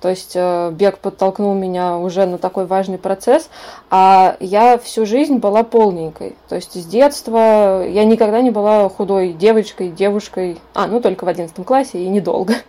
[0.02, 3.48] То есть э, бег подтолкнул меня уже на такой важный процесс,
[3.88, 6.36] а я всю жизнь была полненькой.
[6.50, 11.28] То есть с детства я никогда не была худой девочкой, девушкой, а, ну только в
[11.28, 12.56] одиннадцатом классе и недолго.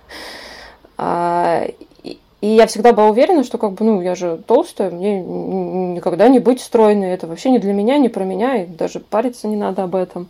[0.98, 1.66] А,
[2.46, 6.40] и я всегда была уверена, что как бы, ну, я же толстая, мне никогда не
[6.40, 7.10] быть стройной.
[7.10, 10.30] Это вообще не для меня, не про меня, и даже париться не надо об этом.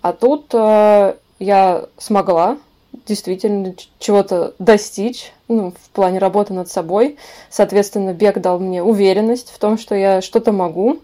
[0.00, 2.58] А тут э, я смогла
[3.06, 7.16] действительно чего-то достичь, ну, в плане работы над собой.
[7.48, 11.00] Соответственно, бег дал мне уверенность в том, что я что-то могу,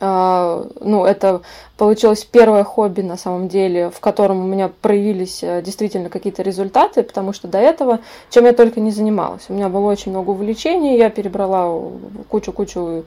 [0.00, 1.42] ну, это
[1.76, 7.02] получилось первое хобби, на самом деле, в котором у меня проявились э, действительно какие-то результаты,
[7.02, 9.46] потому что до этого, чем я только не занималась.
[9.48, 11.90] У меня было очень много увлечений, я перебрала
[12.28, 13.04] кучу-кучу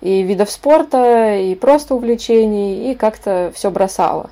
[0.00, 4.30] и видов спорта, и просто увлечений, и как-то все бросала.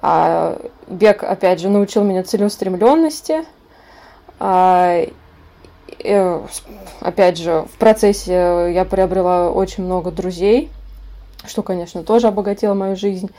[0.00, 3.44] А бег, опять же, научил меня целеустремленности.
[4.38, 5.06] А,
[6.04, 6.40] э,
[7.00, 10.70] опять же, в процессе я приобрела очень много друзей–
[11.46, 13.30] что, конечно, тоже обогатило мою жизнь.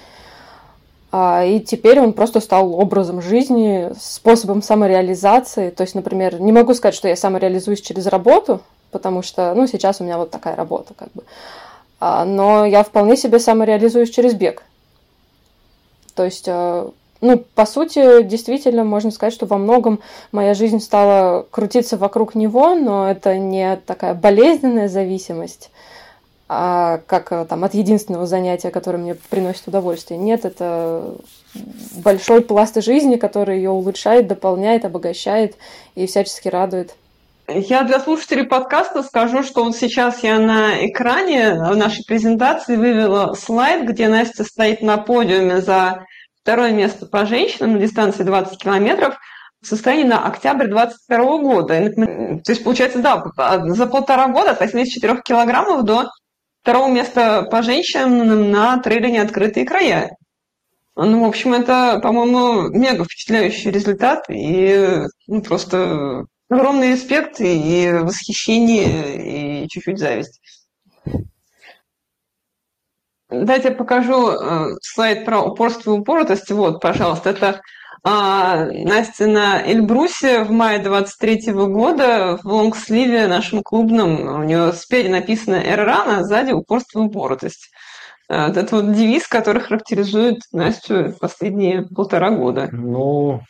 [1.11, 5.69] А, и теперь он просто стал образом жизни, способом самореализации.
[5.69, 8.61] То есть, например, не могу сказать, что я самореализуюсь через работу,
[8.91, 11.23] потому что, ну, сейчас у меня вот такая работа, как бы.
[11.99, 14.63] А, но я вполне себе самореализуюсь через бег.
[16.15, 16.89] То есть, а,
[17.21, 19.99] ну, по сути, действительно, можно сказать, что во многом
[20.31, 25.71] моя жизнь стала крутиться вокруг него, но это не такая болезненная зависимость,
[26.49, 30.19] а как э, там от единственного занятия, которое мне приносит удовольствие.
[30.19, 31.15] Нет, это
[32.03, 35.55] большой пласт жизни, который ее улучшает, дополняет, обогащает
[35.95, 36.95] и всячески радует.
[37.47, 43.33] Я для слушателей подкаста скажу, что вот сейчас я на экране в нашей презентации вывела
[43.33, 46.05] слайд, где Настя стоит на подиуме за
[46.41, 49.17] второе место по женщинам на дистанции 20 километров
[49.61, 51.89] в состоянии на октябрь 2022 года.
[52.43, 53.23] То есть, получается, да,
[53.65, 56.09] за полтора года от 84 килограммов до
[56.63, 60.15] второго места по женщинам на трейле «Открытые края».
[60.95, 69.63] Ну, в общем, это, по-моему, мега впечатляющий результат и ну, просто огромный респект и восхищение
[69.63, 70.39] и чуть-чуть зависть.
[73.29, 76.49] Дайте я покажу э, слайд про упорство и упоротость.
[76.51, 77.61] Вот, пожалуйста, это
[78.05, 84.41] а, Настя на Эльбрусе в мае 23 года в лонгсливе нашем клубном.
[84.41, 87.71] У нее спереди написано «Эррана», а сзади «Упорство и упоротость».
[88.27, 92.67] А, вот это вот девиз, который характеризует Настю последние полтора года.
[92.73, 93.41] Ну,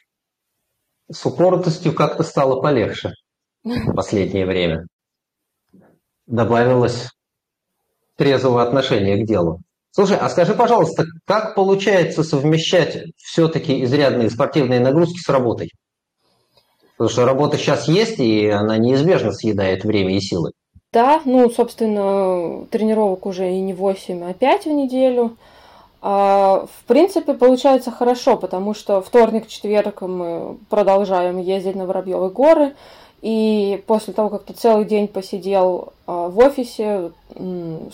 [1.12, 3.14] с упоротостью как-то стало полегче
[3.64, 4.86] в последнее время.
[6.28, 7.10] Добавилось
[8.18, 9.62] трезвого отношения к делу.
[9.96, 15.70] Слушай, а скажи, пожалуйста, как получается совмещать все-таки изрядные спортивные нагрузки с работой?
[16.98, 20.52] Потому что работа сейчас есть, и она неизбежно съедает время и силы.
[20.92, 25.38] Да, ну, собственно, тренировок уже и не 8, а 5 в неделю.
[26.02, 32.76] А, в принципе, получается хорошо, потому что вторник, четверг мы продолжаем ездить на Воробьевы горы.
[33.24, 37.12] И после того, как ты целый день посидел а, в офисе,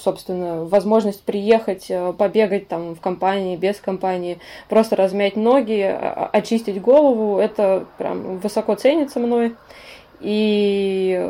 [0.02, 4.40] собственно, возможность приехать, а, побегать там в компании, без компании,
[4.70, 9.54] просто размять ноги, а, очистить голову, это прям высоко ценится мной.
[10.20, 11.24] И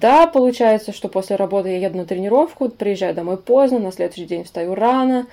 [0.00, 4.44] да, получается, что после работы я еду на тренировку, приезжаю домой поздно, на следующий день
[4.44, 5.26] встаю рано,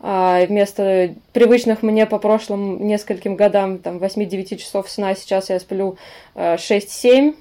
[0.00, 5.96] а вместо привычных мне по прошлым нескольким годам, там, 8-9 часов сна, сейчас я сплю
[6.36, 7.34] 6-7,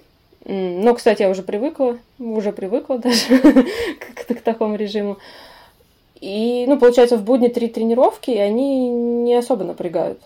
[0.46, 3.40] но, кстати, я уже привыкла, уже привыкла даже
[4.00, 5.18] к, к такому режиму.
[6.22, 10.20] И, ну, получается, в будни три тренировки, и они не особо напрягают.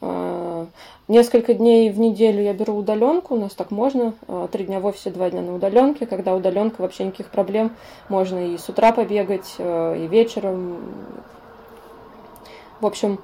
[0.00, 0.66] А, Э,
[1.08, 4.86] несколько дней в неделю я беру удаленку, у нас так можно, э, три дня в
[4.86, 7.72] офисе, два дня на удаленке, когда удаленка вообще никаких проблем,
[8.08, 10.78] можно и с утра побегать, и вечером.
[12.80, 13.18] В общем,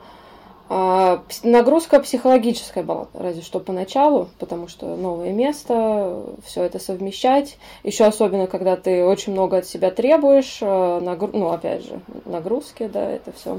[0.73, 7.59] а, нагрузка психологическая была, разве что поначалу, потому что новое место, все это совмещать.
[7.83, 11.31] Еще особенно, когда ты очень много от себя требуешь, э, нагру...
[11.33, 13.59] ну, опять же, нагрузки, да, это все.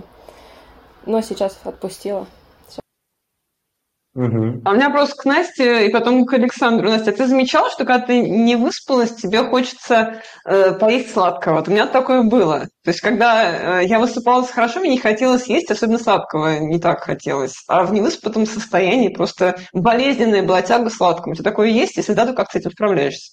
[1.05, 2.27] Но сейчас отпустила.
[4.13, 4.61] Угу.
[4.65, 6.89] А у меня вопрос к Насте и потом к Александру.
[6.89, 11.57] Настя, ты замечала, что когда ты не выспалась, тебе хочется э, поесть сладкого?
[11.57, 12.67] Вот у меня такое было.
[12.83, 17.03] То есть, когда э, я высыпалась хорошо, мне не хотелось есть, особенно сладкого не так
[17.03, 17.63] хотелось.
[17.69, 21.31] А в невыспатом состоянии просто болезненная была тяга к сладкому.
[21.31, 21.95] У тебя такое есть?
[21.95, 23.31] Если да, то как с этим справляешься?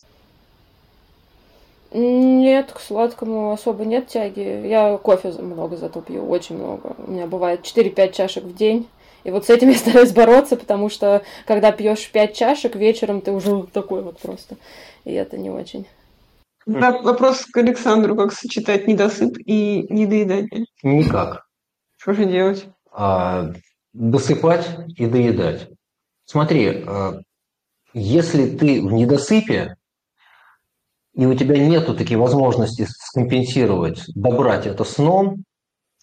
[1.90, 4.68] Нет, к сладкому особо нет тяги.
[4.68, 6.94] Я кофе много зато пью, очень много.
[6.98, 8.86] У меня бывает 4-5 чашек в день.
[9.24, 13.32] И вот с этим я стараюсь бороться, потому что когда пьешь пять чашек, вечером ты
[13.32, 14.56] уже такой вот просто.
[15.04, 15.86] И это не очень.
[16.66, 20.66] Вопрос к Александру, как сочетать недосып и недоедание?
[20.82, 21.46] Никак.
[21.96, 22.66] Что же делать?
[22.92, 23.52] А,
[23.94, 25.70] досыпать и доедать.
[26.26, 27.20] Смотри, а,
[27.94, 29.76] если ты в недосыпе,
[31.14, 35.44] и у тебя нету такой возможности скомпенсировать, добрать это сном,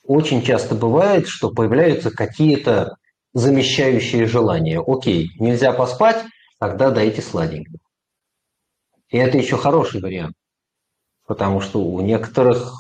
[0.04, 2.98] очень часто бывает, что появляются какие-то
[3.36, 4.82] замещающие желания.
[4.86, 6.24] Окей, нельзя поспать,
[6.58, 7.78] тогда дайте сладенького.
[9.10, 10.36] И это еще хороший вариант,
[11.28, 12.74] потому что у некоторых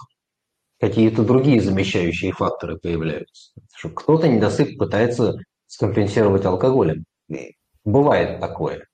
[0.79, 3.51] какие-то другие замещающие факторы появляются.
[3.75, 5.35] Что кто-то недосып пытается
[5.67, 7.03] скомпенсировать алкоголем.
[7.83, 8.85] Бывает такое.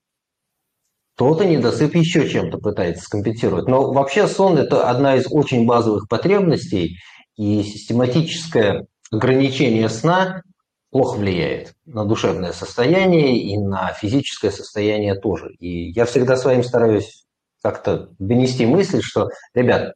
[1.14, 3.68] Кто-то недосып еще чем-то пытается скомпенсировать.
[3.68, 6.98] Но вообще сон– это одна из очень базовых потребностей,
[7.36, 10.42] и систематическое ограничение сна
[10.92, 15.54] плохо влияет на душевное состояние и на физическое состояние тоже.
[15.54, 17.24] И я всегда своим стараюсь
[17.62, 19.94] как-то донести мысль, что, ребят,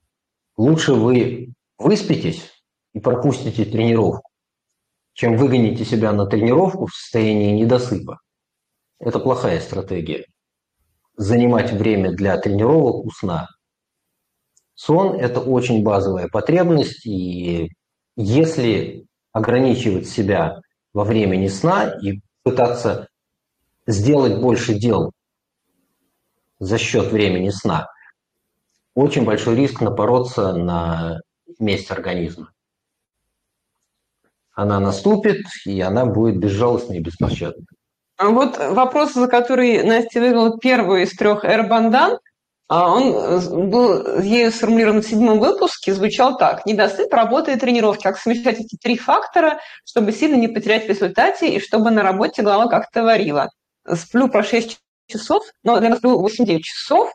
[0.56, 2.50] лучше вы выспитесь
[2.94, 4.30] и пропустите тренировку,
[5.12, 8.18] чем выгоните себя на тренировку в состоянии недосыпа.
[8.98, 10.24] Это плохая стратегия.
[11.18, 13.48] Занимать время для тренировок у сна.
[14.74, 17.70] Сон– это очень базовая потребность, и
[18.16, 20.58] если ограничивать себя
[20.96, 23.08] во времени сна и пытаться
[23.86, 25.12] сделать больше дел
[26.58, 27.88] за счет времени сна,
[28.94, 31.20] очень большой риск напороться на
[31.58, 32.50] месть организма.
[34.54, 37.66] Она наступит, и она будет безжалостной и беспощадной.
[38.16, 42.18] А вот вопрос, за который Настя выиграла первый из трех Эрбандан,
[42.68, 46.66] он э, был ею сформулирован в седьмом выпуске, звучал так.
[46.66, 48.02] Недосып, работа и тренировки.
[48.02, 52.42] Как совмещать эти три фактора, чтобы сильно не потерять в результате и чтобы на работе
[52.42, 53.50] голова как-то варила.
[53.94, 57.12] Сплю про 6 часов, но, наверное, сплю 8-9 часов,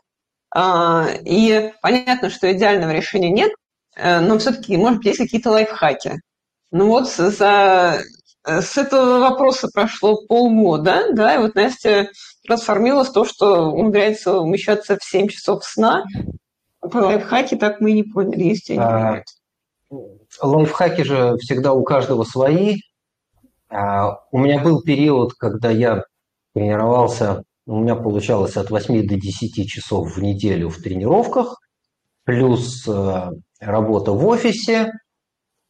[0.54, 3.52] а, и понятно, что идеального решения нет,
[3.96, 6.20] э, но все-таки, может быть, есть какие-то лайфхаки.
[6.70, 8.00] Ну вот за
[8.44, 12.08] с этого вопроса прошло полгода, да, и вот Настя
[12.46, 16.04] трансформировалась в то, что умудряется умещаться в 7 часов сна.
[16.80, 19.22] Про лайфхаки так мы и не поняли, есть они а,
[20.40, 22.78] Лайфхаки же всегда у каждого свои.
[23.68, 26.04] А, у меня был период, когда я
[26.54, 31.60] тренировался, у меня получалось от 8 до 10 часов в неделю в тренировках,
[32.24, 33.30] плюс э,
[33.60, 34.92] работа в офисе,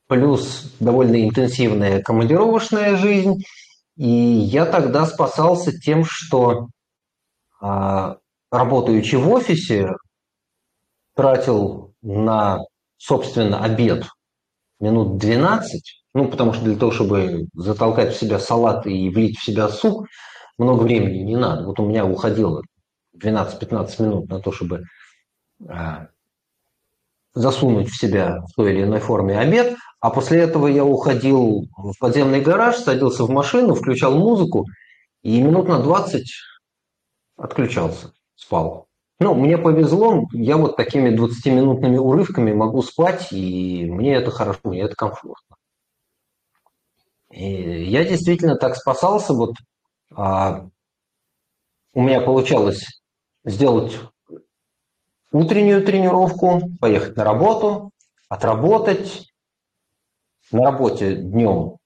[0.09, 3.43] плюс довольно интенсивная командировочная жизнь.
[3.97, 6.69] И я тогда спасался тем, что
[7.61, 8.17] а,
[8.51, 9.89] работаючи в офисе,
[11.15, 12.61] тратил на,
[12.97, 14.07] собственно, обед
[14.81, 19.45] минут 12, ну, потому что для того, чтобы затолкать в себя салат и влить в
[19.45, 20.07] себя суп,
[20.59, 21.65] много времени не надо.
[21.65, 22.63] Вот у меня уходило
[23.17, 24.85] 12-15 минут на то, чтобы
[25.69, 26.09] а,
[27.35, 31.97] засунуть в себя в той или иной форме обед, а после этого я уходил в
[32.01, 34.67] подземный гараж, садился в машину, включал музыку
[35.23, 36.27] и минут на 20
[37.37, 38.89] отключался, спал.
[39.21, 44.81] Ну, мне повезло, я вот такими 20-минутными урывками могу спать, и мне это хорошо, мне
[44.81, 45.57] это комфортно.
[47.31, 49.33] И я действительно так спасался.
[49.35, 49.55] Вот
[50.17, 50.67] а,
[51.95, 53.01] у меня получалось
[53.45, 54.01] сделать
[55.31, 57.93] утреннюю тренировку, поехать на работу,
[58.29, 59.32] отработать,
[60.53, 61.77] на работе днем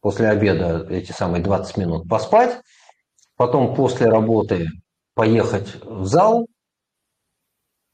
[0.00, 2.60] после обеда эти самые 20 минут поспать,
[3.36, 4.68] потом после работы
[5.14, 6.46] поехать в зал,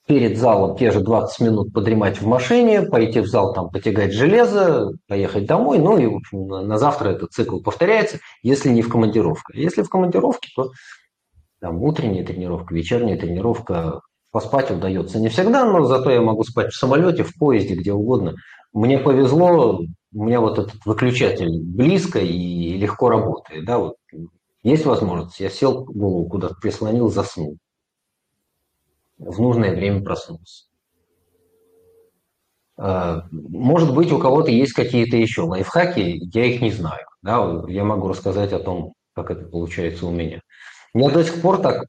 [0.06, 4.90] перед залом те же 20 минут подремать в машине, пойти в зал там потягать железо,
[5.06, 9.52] поехать домой, ну и в общем, на завтра этот цикл повторяется, если не в командировке.
[9.54, 10.72] Если в командировке, то
[11.60, 14.00] там утренняя тренировка, вечерняя тренировка,
[14.32, 18.34] поспать удается не всегда, но зато я могу спать в самолете, в поезде, где угодно.
[18.72, 19.80] Мне повезло,
[20.12, 23.64] у меня вот этот выключатель близко и легко работает.
[23.64, 23.96] Да, вот
[24.62, 27.58] есть возможность, я сел голову куда-то прислонил, заснул
[29.20, 30.64] в нужное время проснулся.
[32.76, 37.06] А, может быть, у кого-то есть какие-то еще лайфхаки, я их не знаю.
[37.22, 37.62] Да?
[37.68, 40.40] Я могу рассказать о том, как это получается у меня.
[40.94, 41.84] Я до сих пор так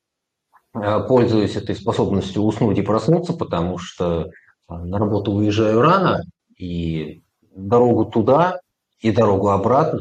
[0.74, 4.30] а, пользуюсь этой способностью уснуть и проснуться, потому что
[4.68, 6.24] а, на работу уезжаю рано,
[6.58, 7.24] и
[7.56, 8.60] дорогу туда
[9.00, 10.00] и дорогу обратно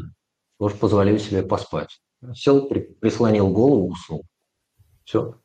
[0.59, 1.99] тоже позволяю себе поспать.
[2.35, 4.23] Сел, прислонил голову, уснул.
[5.05, 5.35] Все.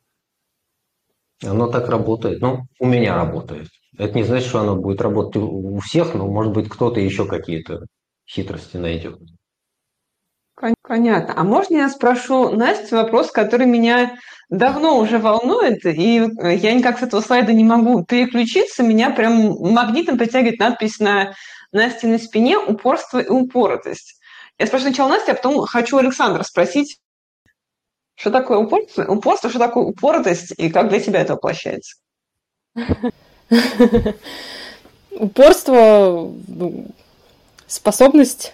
[1.43, 2.41] Оно так работает.
[2.41, 3.67] Ну, у меня работает.
[3.97, 7.85] Это не значит, что оно будет работать у всех, но, может быть, кто-то еще какие-то
[8.27, 9.19] хитрости найдет.
[10.81, 11.33] Понятно.
[11.35, 14.15] А можно я спрошу Настю вопрос, который меня
[14.49, 18.83] давно уже волнует, и я никак с этого слайда не могу переключиться.
[18.83, 21.33] Меня прям магнитом притягивает надпись на
[21.71, 24.19] Настиной спине «Упорство и упоротость».
[24.57, 26.99] Я спрашиваю сначала Настю, а потом хочу Александра спросить,
[28.15, 31.97] что такое упорство, упорство, что такое упоротость, и как для тебя это воплощается?
[35.11, 36.87] Упорство ну,–
[37.67, 38.53] способность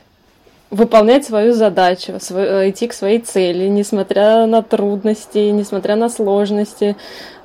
[0.73, 6.95] выполнять свою задачу, идти к своей цели, несмотря на трудности, несмотря на сложности,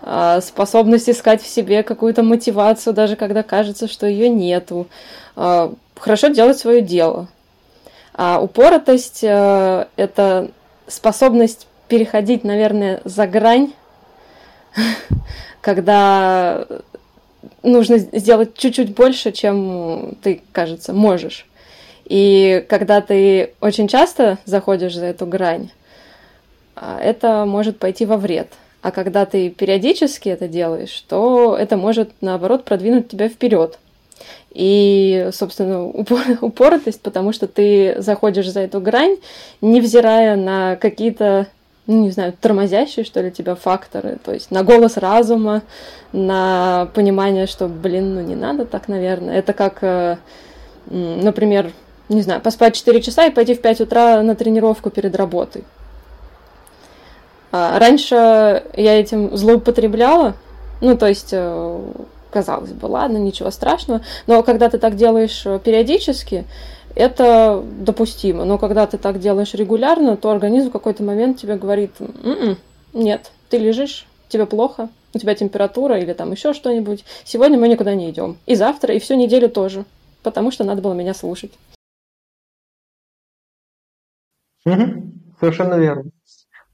[0.03, 4.87] а, способность искать в себе какую-то мотивацию, даже когда кажется, что ее нету,
[5.37, 7.29] а, хорошо делать свое дело.
[8.15, 10.51] А упоротость э,– это
[10.89, 13.75] способность переходить, наверное, за грань,
[15.61, 16.67] когда
[17.63, 21.48] нужно сделать чуть-чуть больше, чем ты, кажется, можешь.
[22.09, 25.71] И когда ты очень часто заходишь за эту грань,
[26.75, 28.49] а, это может пойти во вред.
[28.81, 33.79] А когда ты периодически это делаешь, то это может, наоборот, продвинуть тебя вперед.
[34.53, 39.19] И, собственно, упор, упоротость, потому что ты заходишь за эту грань,
[39.61, 41.47] невзирая на какие-то
[41.87, 45.63] ну, не знаю, тормозящие, что ли, тебя факторы, то есть на голос разума,
[46.13, 49.39] на понимание, что, блин, ну не надо так, наверное.
[49.39, 50.19] Это как, э,
[50.91, 51.73] например,
[52.09, 55.65] не знаю, поспать 4 часа и пойти в 5 утра на тренировку перед работой.
[57.51, 60.35] А раньше я этим злоупотребляла,
[60.81, 61.81] ну, то есть, э,
[62.31, 66.45] казалось бы, ладно, ничего страшного, но когда ты так делаешь э, периодически,
[66.95, 68.45] это допустимо.
[68.45, 72.59] Но когда ты так делаешь регулярно, то организм в какой-то момент тебе говорит, М-м,
[72.93, 77.05] нет, ты лежишь, тебе плохо, у тебя температура или там еще что-нибудь.
[77.25, 78.37] Сегодня мы никуда не идем.
[78.47, 79.85] И завтра, и всю неделю тоже.
[80.23, 81.53] Потому что надо было меня слушать.
[84.69, 86.11] Угу, совершенно верно.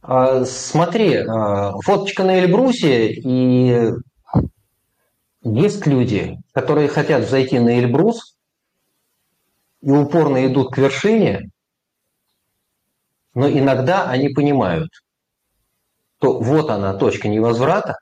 [0.02, 3.92] А, смотри, а, фоточка на Эльбрусе, и
[5.42, 8.36] есть люди, которые хотят зайти на Эльбрус,
[9.80, 11.50] и упорно идут к вершине,
[13.34, 14.90] но иногда они понимают,
[16.18, 17.98] что вот она точка невозврата,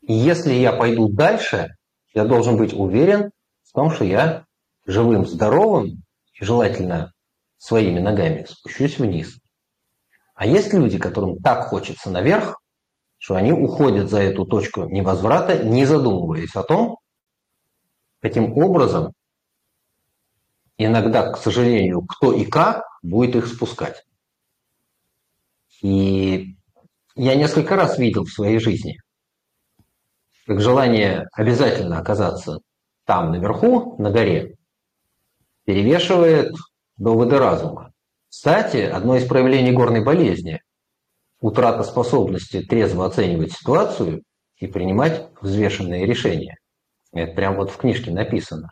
[0.00, 1.74] и если я пойду дальше,
[2.14, 3.30] я должен быть уверен
[3.64, 4.44] в том, что я
[4.86, 6.02] живым, здоровым
[6.34, 7.12] и желательно
[7.58, 9.38] своими ногами спущусь вниз.
[10.34, 12.60] А есть люди, которым так хочется наверх,
[13.18, 16.98] что они уходят за эту точку невозврата, не задумываясь о том,
[18.20, 19.12] каким образом
[20.76, 24.04] иногда, к сожалению, кто и как будет их спускать.
[25.82, 26.56] И
[27.16, 28.98] я несколько раз видел в своей жизни,
[30.46, 32.60] как желание обязательно оказаться
[33.04, 34.56] там наверху, на горе,
[35.64, 36.54] перевешивает
[36.98, 37.92] доводы разума.
[38.28, 40.60] Кстати, одно из проявлений горной болезни–
[41.40, 44.22] утрата способности трезво оценивать ситуацию
[44.56, 46.56] и принимать взвешенные решения.
[47.12, 48.68] Это прямо вот в книжке написано.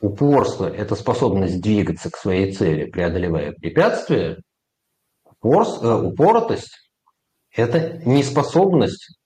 [0.00, 4.42] Упорство– это способность двигаться к своей цели, преодолевая препятствия.
[5.24, 6.90] Упорство, э, упоротость–
[7.50, 9.18] это неспособность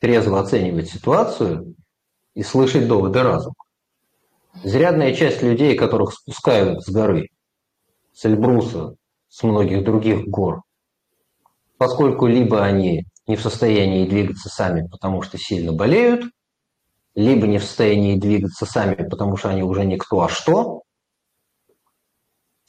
[0.00, 1.74] трезво оценивать ситуацию
[2.34, 3.54] и слышать доводы разума.
[4.62, 7.28] Зрядная часть людей, которых спускают с горы,
[8.12, 8.96] с Эльбруса,
[9.28, 10.62] с многих других гор,
[11.78, 16.24] поскольку либо они не в состоянии двигаться сами, потому что сильно болеют–
[17.14, 20.82] либо не в состоянии двигаться сами, потому что они уже никто, а что,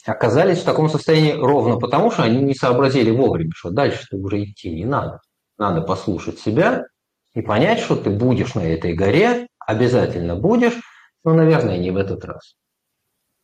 [0.06, 4.70] оказались в таком состоянии ровно потому, что они не сообразили вовремя, что дальше-то уже идти
[4.74, 5.22] не надо.
[5.58, 6.84] Надо послушать себя
[7.34, 10.80] и понять, что ты будешь на этой горе, обязательно будешь,
[11.24, 12.56] но, наверное, не в этот раз.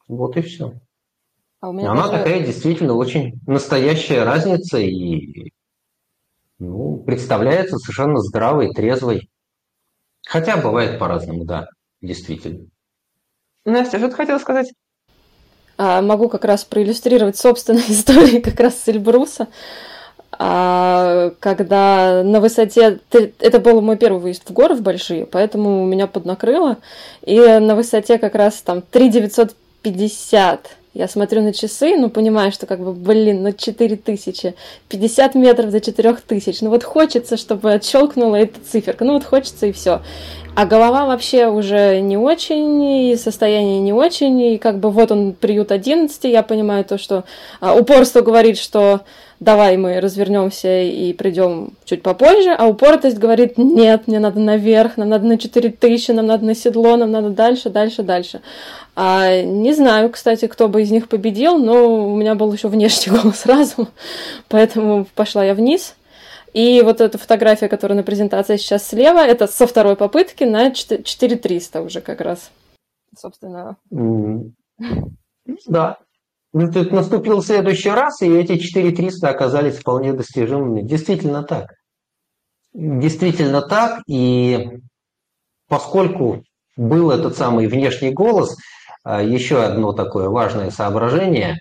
[0.07, 0.73] Вот и все.
[1.61, 2.17] А у меня Она тоже...
[2.17, 5.51] такая действительно очень настоящая разница и
[6.57, 9.30] ну, представляется совершенно здравой, трезвой.
[10.25, 11.67] Хотя бывает по-разному, да,
[12.01, 12.67] действительно.
[13.65, 14.73] Настя, что ты хотела сказать?
[15.77, 19.47] А, могу как раз проиллюстрировать собственную историю как раз с Эльбруса.
[20.41, 22.99] А, когда на высоте...
[23.11, 26.77] Это был мой первый выезд в горы в большие, поэтому меня поднакрыло.
[27.23, 32.79] И на высоте как раз там 3950 я смотрю на часы, ну, понимаю, что как
[32.79, 34.55] бы, блин, ну, 4 тысячи,
[34.87, 36.61] 50 метров до 4 тысяч.
[36.61, 39.05] Ну, вот хочется, чтобы отщелкнула эта циферка.
[39.05, 40.01] Ну, вот хочется и все.
[40.55, 45.33] А голова вообще уже не очень, и состояние не очень, и как бы вот он,
[45.33, 47.23] приют 11, я понимаю то, что
[47.59, 49.01] а, упорство говорит, что
[49.39, 55.09] давай мы развернемся и придем чуть попозже, а упоротость говорит, нет, мне надо наверх, нам
[55.09, 58.41] надо на 4000, нам надо на седло, нам надо дальше, дальше, дальше.
[58.95, 63.11] А, не знаю, кстати, кто бы из них победил, но у меня был еще внешний
[63.17, 63.87] голос разума,
[64.47, 65.95] поэтому пошла я вниз.
[66.53, 71.81] И вот эта фотография, которая на презентации сейчас слева, это со второй попытки на 4300
[71.81, 72.49] уже как раз.
[73.15, 73.77] Собственно.
[75.67, 75.99] Да,
[76.52, 80.82] ну, тут наступил следующий раз, и эти 4300 оказались вполне достижимыми.
[80.82, 81.74] Действительно так.
[82.74, 84.68] Действительно так, и
[85.68, 86.43] поскольку
[86.76, 88.56] был этот самый внешний голос,
[89.04, 91.58] а, еще одно такое важное соображение.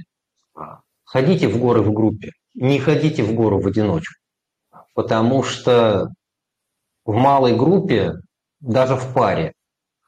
[1.05, 4.15] Ходите в горы в группе, не ходите в гору в одиночку.
[4.95, 6.09] Потому что
[7.05, 8.13] в малой группе,
[8.61, 9.53] даже в паре,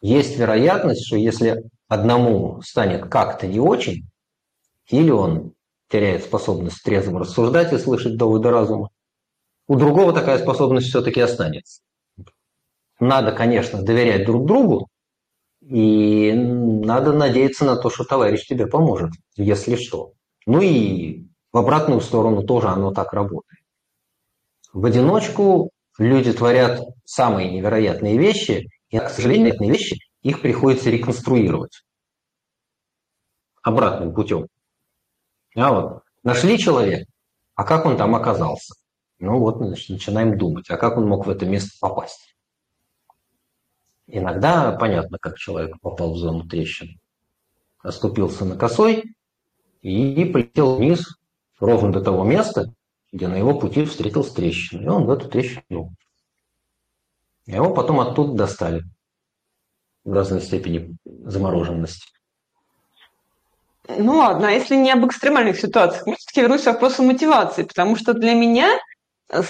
[0.03, 4.07] есть вероятность, что если одному станет как-то не очень,
[4.91, 5.55] или он
[5.89, 8.91] теряет способность трезво рассуждать и слышать доводы разума.
[9.67, 11.83] У другого такая способность все-таки останется.
[12.99, 14.89] Надо, конечно, доверять друг другу,
[15.63, 20.13] и надо надеяться на то, что товарищ тебе поможет, если что.
[20.47, 23.61] Ну и в обратную сторону тоже оно так работает.
[24.73, 31.83] В одиночку люди творят самые невероятные вещи, и, к сожалению, эти вещи их приходится реконструировать
[33.63, 34.47] обратным путем.
[35.61, 37.05] А вот нашли человека,
[37.55, 38.75] а как он там оказался?
[39.19, 42.35] Ну вот, значит, начинаем думать, а как он мог в это место попасть?
[44.07, 46.99] Иногда понятно, как человек попал в зону трещин.
[47.81, 49.15] Оступился на косой
[49.83, 51.07] и полетел вниз
[51.59, 52.73] ровно до того места,
[53.13, 54.83] где на его пути встретился трещина.
[54.83, 55.95] И он в эту трещину.
[57.45, 58.83] Его потом оттуда достали
[60.05, 62.20] в разной степени замороженности.
[63.89, 67.97] Ну ладно, а если не об экстремальных ситуациях, я все-таки вернусь к вопросу мотивации, потому
[67.97, 68.79] что для меня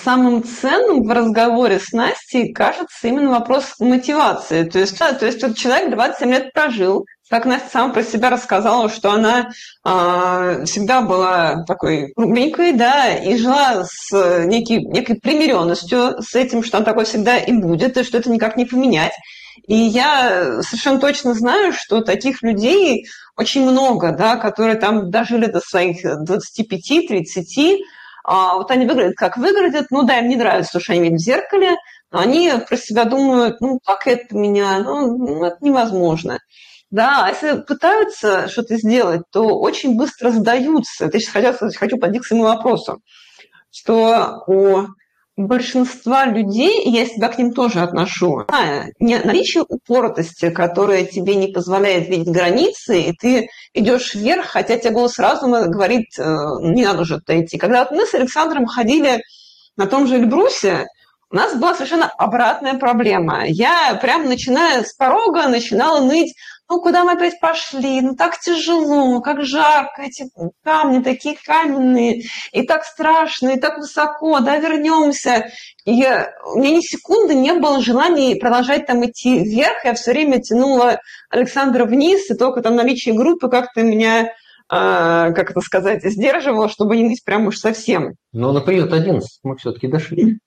[0.04, 4.64] самым ценным в разговоре с Настей кажется именно вопрос мотивации.
[4.64, 8.88] То есть, то есть вот человек 27 лет прожил, как Настя сама про себя рассказала,
[8.90, 9.50] что она
[9.86, 16.78] э, всегда была такой кругленькой, да, и жила с некой, некой примиренностью с этим, что
[16.78, 19.12] она такой всегда и будет, и что это никак не поменять.
[19.66, 23.06] И я совершенно точно знаю, что таких людей
[23.40, 27.78] очень много, да, которые там дожили до своих 25-30,
[28.22, 31.24] а вот они выглядят как выглядят, ну да, им не нравится, что они видят в
[31.24, 31.76] зеркале,
[32.12, 36.38] но они про себя думают, ну как это меня, ну, ну это невозможно.
[36.90, 41.08] Да, а если пытаются что-то сделать, то очень быстро сдаются.
[41.10, 43.00] Я сейчас хочу, хочу подойти к своему вопросу,
[43.70, 44.86] что у
[45.36, 48.44] большинства людей, я себя к ним тоже отношу,
[48.98, 54.90] не наличие упоротости, которая тебе не позволяет видеть границы, и ты идешь вверх, хотя тебе
[54.90, 56.22] голос разума говорит, э,
[56.60, 57.58] не надо уже туда идти.
[57.58, 59.22] Когда мы с Александром ходили
[59.76, 60.86] на том же Эльбрусе,
[61.32, 63.44] у нас была совершенно обратная проблема.
[63.46, 66.34] Я прям начиная с порога начинала ныть,
[66.70, 70.30] ну куда мы опять пошли, ну так тяжело, как жарко, эти
[70.62, 75.50] камни такие каменные, и так страшно, и так высоко, да, вернемся.
[75.84, 80.12] И я, у меня ни секунды не было желания продолжать там идти вверх, я все
[80.12, 84.30] время тянула Александра вниз, и только там наличие группы как-то меня э,
[84.68, 88.14] как это сказать, сдерживало, чтобы не быть прям уж совсем.
[88.32, 90.38] Но на приют 11 мы все-таки дошли.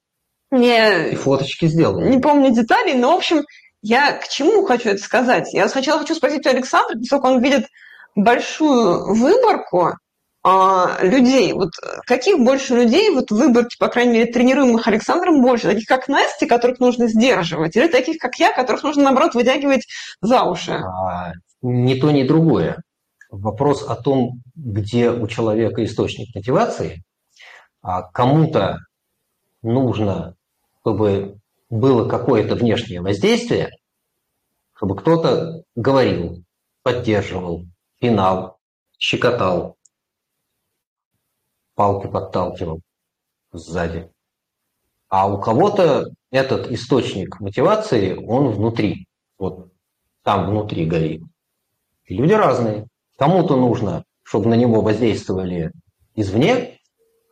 [0.53, 2.09] Не, и фоточки сделаны.
[2.09, 3.41] Не помню деталей, но, в общем,
[3.83, 5.53] я к чему хочу это сказать?
[5.53, 7.67] Я сначала хочу спросить у Александра, поскольку он видит
[8.15, 9.97] большую выборку
[10.43, 11.53] а, людей.
[11.53, 11.71] Вот
[12.05, 15.67] каких больше людей вот в выборке, по крайней мере, тренируемых Александром больше?
[15.67, 17.75] Таких, как Настя, которых нужно сдерживать?
[17.75, 19.85] Или таких, как я, которых нужно, наоборот, вытягивать
[20.21, 20.71] за уши?
[20.71, 22.81] А, ни то, ни другое.
[23.29, 27.03] Вопрос о том, где у человека источник мотивации,
[27.81, 28.79] а кому-то
[29.61, 30.35] нужно
[30.83, 31.37] чтобы
[31.73, 33.71] было какое-то внешнее воздействие,
[34.75, 36.43] чтобы кто-то говорил,
[36.83, 37.65] поддерживал,
[37.99, 38.59] пинал,
[38.99, 39.77] щекотал,
[41.73, 42.81] палки подталкивал
[43.51, 44.11] сзади.
[45.09, 49.07] А у кого-то этот источник мотивации, он внутри.
[49.39, 49.71] Вот
[50.23, 51.23] там внутри горит.
[52.05, 52.87] И люди разные.
[53.17, 55.71] Кому-то нужно, чтобы на него воздействовали
[56.15, 56.79] извне,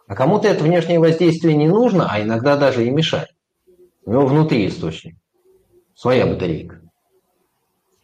[0.07, 3.29] а кому-то это внешнее воздействие не нужно, а иногда даже и мешает.
[4.03, 5.15] У него внутри источник.
[5.95, 6.81] Своя батарейка.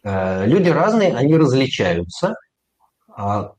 [0.02, 2.34] Э, люди разные, они различаются.
[3.08, 3.52] А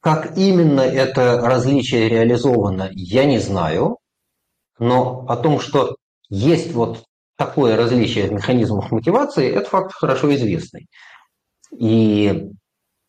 [0.00, 3.98] как именно это различие реализовано, я не знаю.
[4.78, 5.96] Но о том, что
[6.28, 7.04] есть вот
[7.36, 10.86] такое различие в механизмах мотивации, это факт хорошо известный.
[11.76, 12.50] И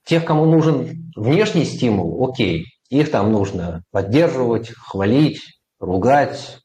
[0.05, 5.41] тех, кому нужен внешний стимул, окей, их там нужно поддерживать, хвалить,
[5.79, 6.59] ругать,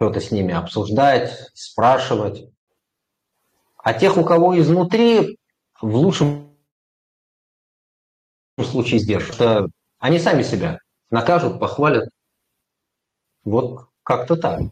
[0.00, 2.46] что-то с ними обсуждать, спрашивать.
[3.76, 5.38] А тех, у кого изнутри,
[5.78, 6.56] в лучшем
[8.58, 9.34] случае сдержат.
[9.34, 9.66] Что
[9.98, 10.78] они сами себя
[11.10, 12.08] накажут, похвалят.
[13.44, 14.62] Вот как-то так.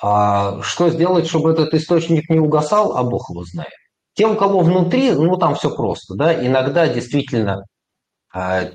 [0.00, 3.72] А что сделать, чтобы этот источник не угасал, а Бог его знает.
[4.14, 6.14] Те, у кого внутри, ну там все просто.
[6.14, 6.34] Да?
[6.34, 7.66] Иногда действительно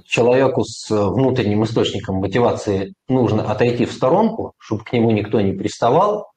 [0.05, 6.31] человеку с внутренним источником мотивации нужно отойти в сторонку, чтобы к нему никто не приставал,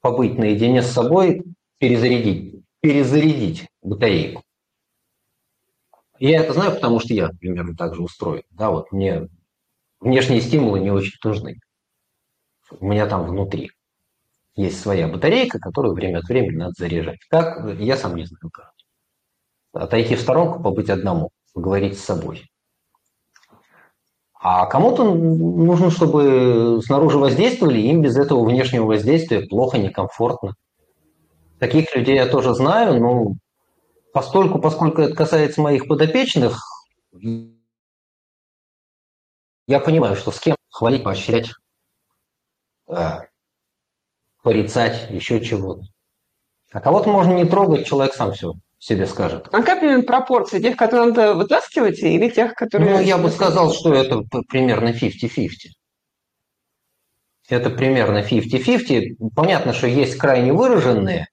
[0.00, 1.42] побыть наедине с собой,
[1.78, 4.42] перезарядить, перезарядить батарейку.
[6.18, 8.44] Я это знаю, потому что я примерно так же устроен.
[8.50, 9.28] Да, вот мне
[10.00, 11.56] внешние стимулы не очень нужны.
[12.80, 13.72] У меня там внутри
[14.56, 17.18] есть своя батарейка, которую время от времени надо заряжать.
[17.28, 17.78] Как?
[17.78, 18.72] Я сам не знаю как.
[19.72, 22.48] Отойти в сторонку, побыть одному, поговорить с собой.
[24.46, 30.54] А кому-то нужно, чтобы снаружи воздействовали, им без этого внешнего воздействия плохо, некомфортно.
[31.58, 33.36] Таких людей я тоже знаю, но
[34.12, 36.60] постольку, поскольку это касается моих подопечных,
[39.66, 41.52] я понимаю, что с кем хвалить, поощрять,
[44.42, 45.84] порицать, еще чего-то.
[46.70, 48.52] А кого-то можно не трогать, человек сам все
[48.84, 49.48] себе скажет.
[49.50, 50.60] А как именно пропорции?
[50.60, 52.96] Тех, которые надо вытаскивать, или тех, которые...
[52.96, 55.48] Ну, я бы сказал, что это примерно 50-50.
[57.48, 59.30] Это примерно 50-50.
[59.34, 61.28] Понятно, что есть крайне выраженные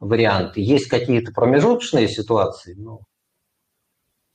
[0.00, 3.00] варианты, есть какие-то промежуточные ситуации, но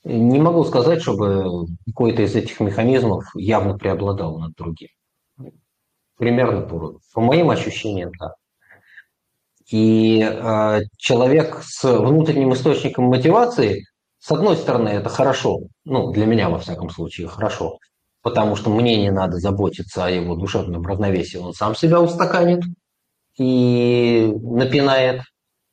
[0.05, 4.89] не могу сказать, чтобы какой-то из этих механизмов явно преобладал над другим.
[6.17, 8.34] Примерно по, по моим ощущениям, да.
[9.72, 13.86] И э, человек с внутренним источником мотивации,
[14.19, 17.78] с одной стороны, это хорошо, ну, для меня, во всяком случае, хорошо,
[18.22, 22.63] потому что мне не надо заботиться о его душевном равновесии, он сам себя устаканит
[23.38, 25.22] и напинает.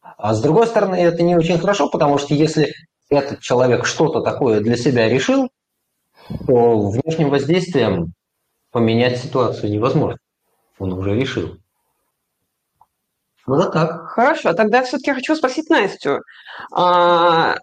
[0.00, 2.72] А с другой стороны, это не очень хорошо, потому что если
[3.10, 5.50] этот человек что-то такое для себя решил,
[6.46, 8.12] то внешним воздействием
[8.70, 10.18] поменять ситуацию невозможно.
[10.78, 11.56] Он уже решил.
[13.48, 14.08] Вот так.
[14.10, 16.20] Хорошо, тогда все-таки хочу спросить Настю.
[16.70, 17.56] А,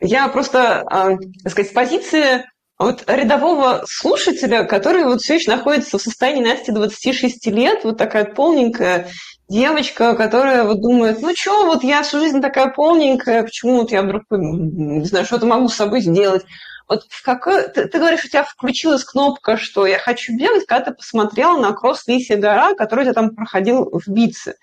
[0.00, 1.10] я просто, а,
[1.42, 2.44] так сказать, с позиции
[2.78, 8.24] вот рядового слушателя, который вот все еще находится в состоянии Насти 26 лет, вот такая
[8.24, 9.08] полненькая
[9.50, 14.02] девочка, которая вот думает, ну что, вот я всю жизнь такая полненькая, почему вот я
[14.02, 16.44] вдруг, не знаю, что-то могу с собой сделать.
[16.88, 17.68] Вот в какой...
[17.68, 21.72] Ты, ты говоришь, у тебя включилась кнопка, что я хочу бегать, когда ты посмотрела на
[21.72, 24.54] кросс Лисия гора, который у тебя там проходил в Битце.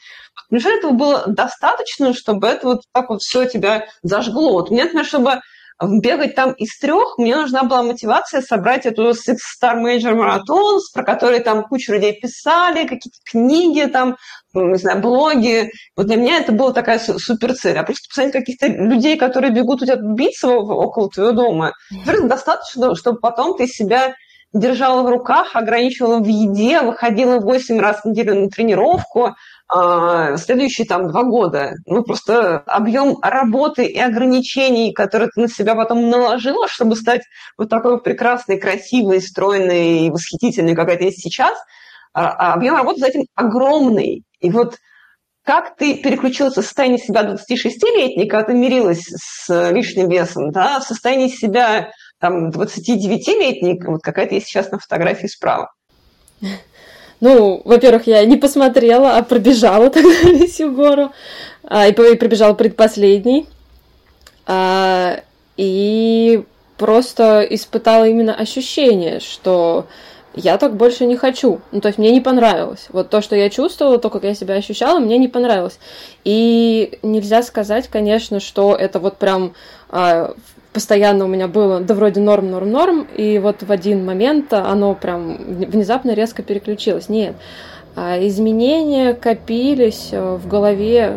[0.50, 4.54] Неужели этого было достаточно, чтобы это вот так вот все тебя зажгло?
[4.54, 5.42] Вот мне, например, чтобы
[5.82, 11.03] бегать там из трех, мне нужна была мотивация собрать эту Six Star Major Marathons, про
[11.03, 14.17] которые там кучу людей писали, какие-то книги там,
[14.53, 15.71] ну, не знаю, блоги.
[15.95, 17.78] Вот для меня это была такая супер цель.
[17.78, 21.73] А просто посмотреть каких-то людей, которые бегут у тебя биться около твоего дома,
[22.23, 24.15] достаточно, чтобы потом ты себя
[24.53, 29.36] держала в руках, ограничивала в еде, выходила 8 раз в неделю на тренировку,
[29.70, 31.74] следующие там два года.
[31.86, 37.24] Ну, просто объем работы и ограничений, которые ты на себя потом наложила, чтобы стать
[37.57, 41.57] вот такой прекрасной, красивой, стройной, восхитительной, какая ты есть сейчас,
[42.13, 44.24] а, а объем работы за этим огромный.
[44.39, 44.78] И вот
[45.43, 50.84] как ты переключилась со состояния себя 26-летней, когда ты мирилась с лишним весом, да, в
[50.84, 55.72] состояние себя там 29-летней, вот какая-то есть сейчас на фотографии справа?
[57.20, 61.11] Ну, во-первых, я не посмотрела, а пробежала тогда всю гору.
[61.63, 63.47] А, и, и пробежала предпоследний.
[64.45, 65.20] А,
[65.57, 66.43] и
[66.78, 69.88] просто испытала именно ощущение, что
[70.36, 71.59] я так больше не хочу.
[71.72, 72.88] Ну, то есть мне не понравилось.
[72.89, 75.80] Вот то, что я чувствовала, то, как я себя ощущала, мне не понравилось.
[76.24, 79.53] И нельзя сказать, конечно, что это вот прям
[79.89, 80.34] э,
[80.78, 84.93] постоянно у меня было, да вроде норм, норм, норм, и вот в один момент оно
[84.93, 87.09] прям внезапно резко переключилось.
[87.09, 87.34] Нет.
[88.00, 91.16] А изменения копились э, в голове,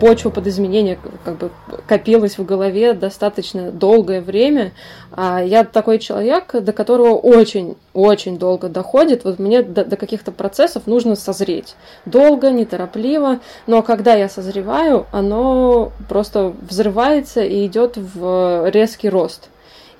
[0.00, 1.50] почва под изменения как бы
[1.86, 4.72] копилась в голове достаточно долгое время.
[5.12, 9.24] А я такой человек, до которого очень-очень долго доходит.
[9.24, 11.74] Вот мне до, до каких-то процессов нужно созреть.
[12.06, 19.50] Долго, неторопливо, но когда я созреваю, оно просто взрывается и идет в резкий рост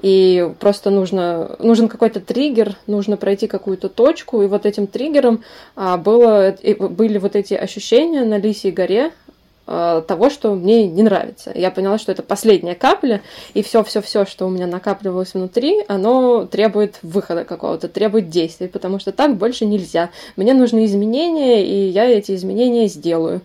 [0.03, 5.45] и просто нужно, нужен какой-то триггер, нужно пройти какую-то точку, и вот этим триггером
[5.77, 6.55] а, было,
[6.91, 9.13] были вот эти ощущения на Лисьей горе,
[9.65, 11.53] а, того, что мне не нравится.
[11.55, 13.23] Я поняла, что это последняя капля,
[13.55, 19.13] и все-все-все, что у меня накапливалось внутри, оно требует выхода какого-то, требует действий, потому что
[19.13, 20.11] так больше нельзя.
[20.35, 23.41] Мне нужны изменения, и я эти изменения сделаю.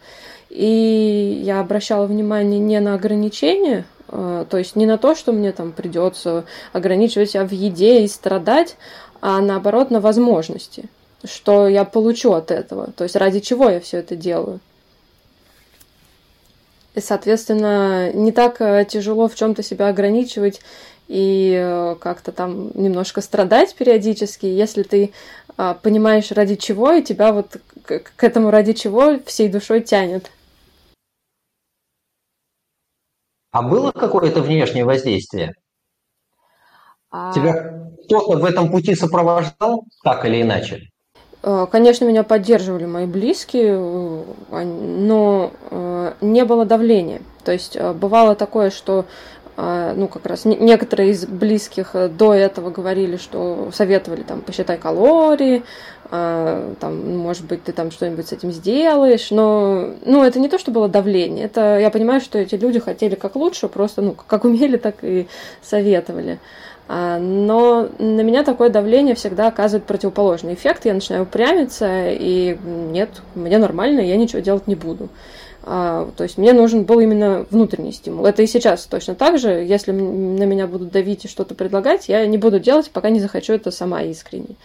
[0.50, 5.72] И я обращала внимание не на ограничения, то есть не на то, что мне там
[5.72, 8.78] придется ограничивать себя в еде и страдать,
[9.22, 10.86] а наоборот на возможности,
[11.24, 14.60] что я получу от этого, то есть ради чего я все это делаю.
[16.96, 20.62] И, соответственно, не так э, тяжело в чем-то себя ограничивать
[21.08, 25.14] и э, как-то там немножко страдать периодически, если ты
[25.58, 30.30] а, понимаешь, ради чего, и тебя вот к этому ради чего всей душой тянет.
[33.58, 35.56] А было какое-то внешнее воздействие?
[37.10, 37.34] А...
[37.34, 40.92] Тебя кто-то в этом пути сопровождал, так или иначе?
[41.42, 47.22] Э, конечно, меня поддерживали мои близкие, э, но э, не было давления.
[47.44, 49.06] То есть бывало такое, что
[49.60, 55.64] ну, как раз некоторые из близких до этого говорили, что советовали там посчитай калории,
[56.10, 60.72] там, может быть, ты там что-нибудь с этим сделаешь, но, ну, это не то, что
[60.72, 64.78] было давление, это, я понимаю, что эти люди хотели как лучше, просто, ну, как умели,
[64.78, 65.28] так и
[65.62, 66.40] советовали.
[66.90, 73.10] А, но на меня такое давление всегда оказывает противоположный эффект, я начинаю упрямиться, и нет,
[73.36, 75.10] мне нормально, я ничего делать не буду.
[75.70, 78.26] А, то есть мне нужен был именно внутренний стимул.
[78.26, 79.50] Это и сейчас точно так же.
[79.50, 83.52] Если на меня будут давить и что-то предлагать, я не буду делать, пока не захочу
[83.52, 84.56] это сама искренне.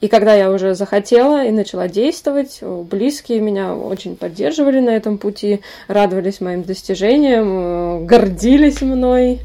[0.00, 5.62] И когда я уже захотела и начала действовать, близкие меня очень поддерживали на этом пути,
[5.88, 9.40] радовались моим достижениям, гордились мной.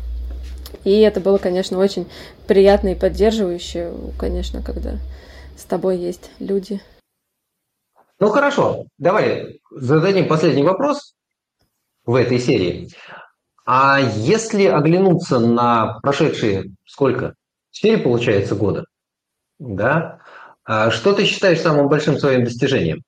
[0.84, 2.08] И это было, конечно, очень
[2.48, 4.98] приятно и поддерживающе, конечно, когда
[5.58, 6.82] с тобой есть люди.
[8.20, 11.16] Ну хорошо, давай зададим последний вопрос
[12.06, 12.90] в этой серии.
[13.66, 17.36] А если оглянуться на прошедшие сколько?
[17.72, 18.86] Четыре, получается, года,
[19.60, 20.21] да?
[20.66, 23.04] А что ты считаешь самым большим своим достижением?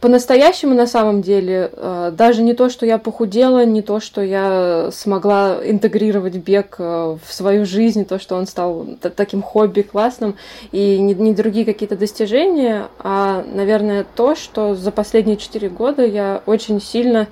[0.00, 4.88] По-настоящему, на самом деле, э, даже не то, что я похудела, не то, что я
[4.92, 10.36] смогла интегрировать бег э, в свою жизнь, то, что он стал таким хобби классным,
[10.72, 16.80] и не, другие какие-то достижения, а, наверное, то, что за последние четыре года я очень
[16.80, 17.28] сильно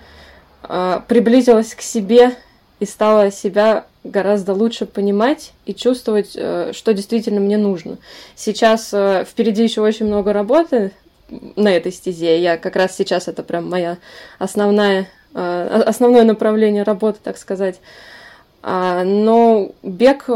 [0.68, 2.32] э, приблизилась к себе
[2.80, 7.98] и стала себя гораздо лучше понимать и чувствовать, э, что действительно мне нужно.
[8.34, 10.92] Сейчас э, впереди еще очень много работы
[11.56, 12.40] на этой стезе.
[12.40, 13.98] Я как раз сейчас это прям моя
[14.38, 17.80] основная, э, основное направление работы, так сказать.
[18.62, 20.28] А, но бег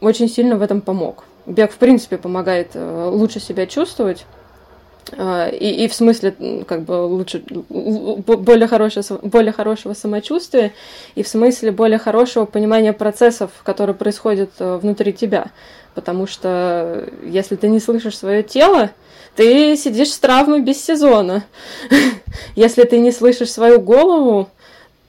[0.00, 1.24] очень сильно в этом помог.
[1.46, 4.24] Бег, в принципе, помогает лучше себя чувствовать
[5.12, 10.72] и, и в смысле как бы лучше более хорошего, более хорошего самочувствия
[11.14, 15.46] и в смысле более хорошего понимания процессов, которые происходят э, внутри тебя.
[15.94, 18.90] Потому что если ты не слышишь свое тело,
[19.36, 21.44] ты сидишь с травмой без сезона.
[22.56, 24.48] Если ты не слышишь свою голову,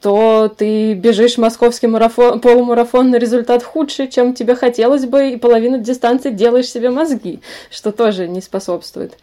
[0.02, 5.80] то ты бежишь московский марафон, полумарафон на результат худший, чем тебе хотелось бы, и половину
[5.80, 7.39] дистанции делаешь себе мозги,
[7.72, 9.14] что тоже не способствует.
[9.14, 9.18] А,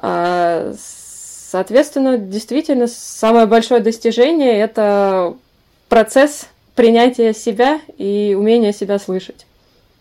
[0.00, 5.34] соответственно, действительно, самое большое достижение– это
[5.88, 9.46] процесс принятия себя и умения себя слышать.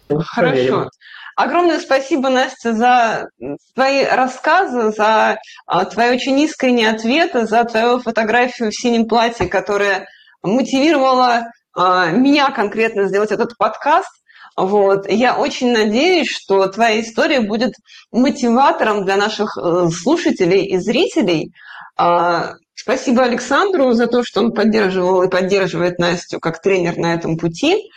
[0.09, 0.89] Хорошо.
[1.35, 3.27] Огромное спасибо, Настя, за
[3.73, 10.07] твои рассказы, за а, твои очень искренние ответы, за твою фотографию в синем платье, которая
[10.43, 14.11] мотивировала а, меня конкретно сделать этот подкаст.
[14.55, 15.09] Вот.
[15.09, 17.73] Я очень надеюсь, что твоя история будет
[18.11, 21.51] мотиватором для наших э, слушателей и зрителей.
[21.97, 27.37] А, спасибо Александру за то, что он поддерживал и поддерживает Настю как тренер на этом
[27.37, 27.89] пути.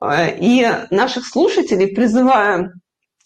[0.00, 2.72] А, и наших слушателей призываю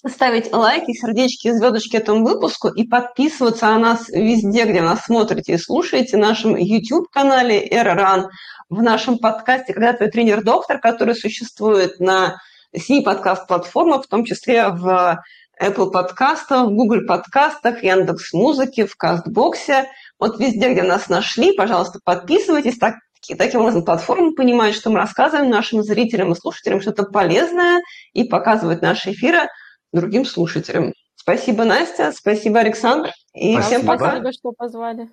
[0.07, 5.59] ставить лайки, сердечки, звездочки этому выпуску и подписываться на нас везде, где нас смотрите и
[5.59, 8.29] слушаете, в нашем YouTube-канале Эроран,
[8.70, 12.39] в нашем подкасте «Когда твой тренер-доктор», который существует на
[12.77, 15.23] семи подкаст-платформах, в том числе в
[15.61, 19.89] Apple подкастах, в Google подкастах, Яндекс Музыке, в Кастбоксе.
[20.19, 22.79] Вот везде, где нас нашли, пожалуйста, подписывайтесь.
[22.79, 22.97] Так,
[23.37, 27.81] таким образом, платформа понимает, что мы рассказываем нашим зрителям и слушателям что-то полезное
[28.12, 29.49] и показывает наши эфиры
[29.93, 30.93] другим слушателям.
[31.16, 33.62] Спасибо, Настя, спасибо, Александр, и спасибо.
[33.62, 34.11] всем пока.
[34.11, 35.09] Спасибо, что позвали.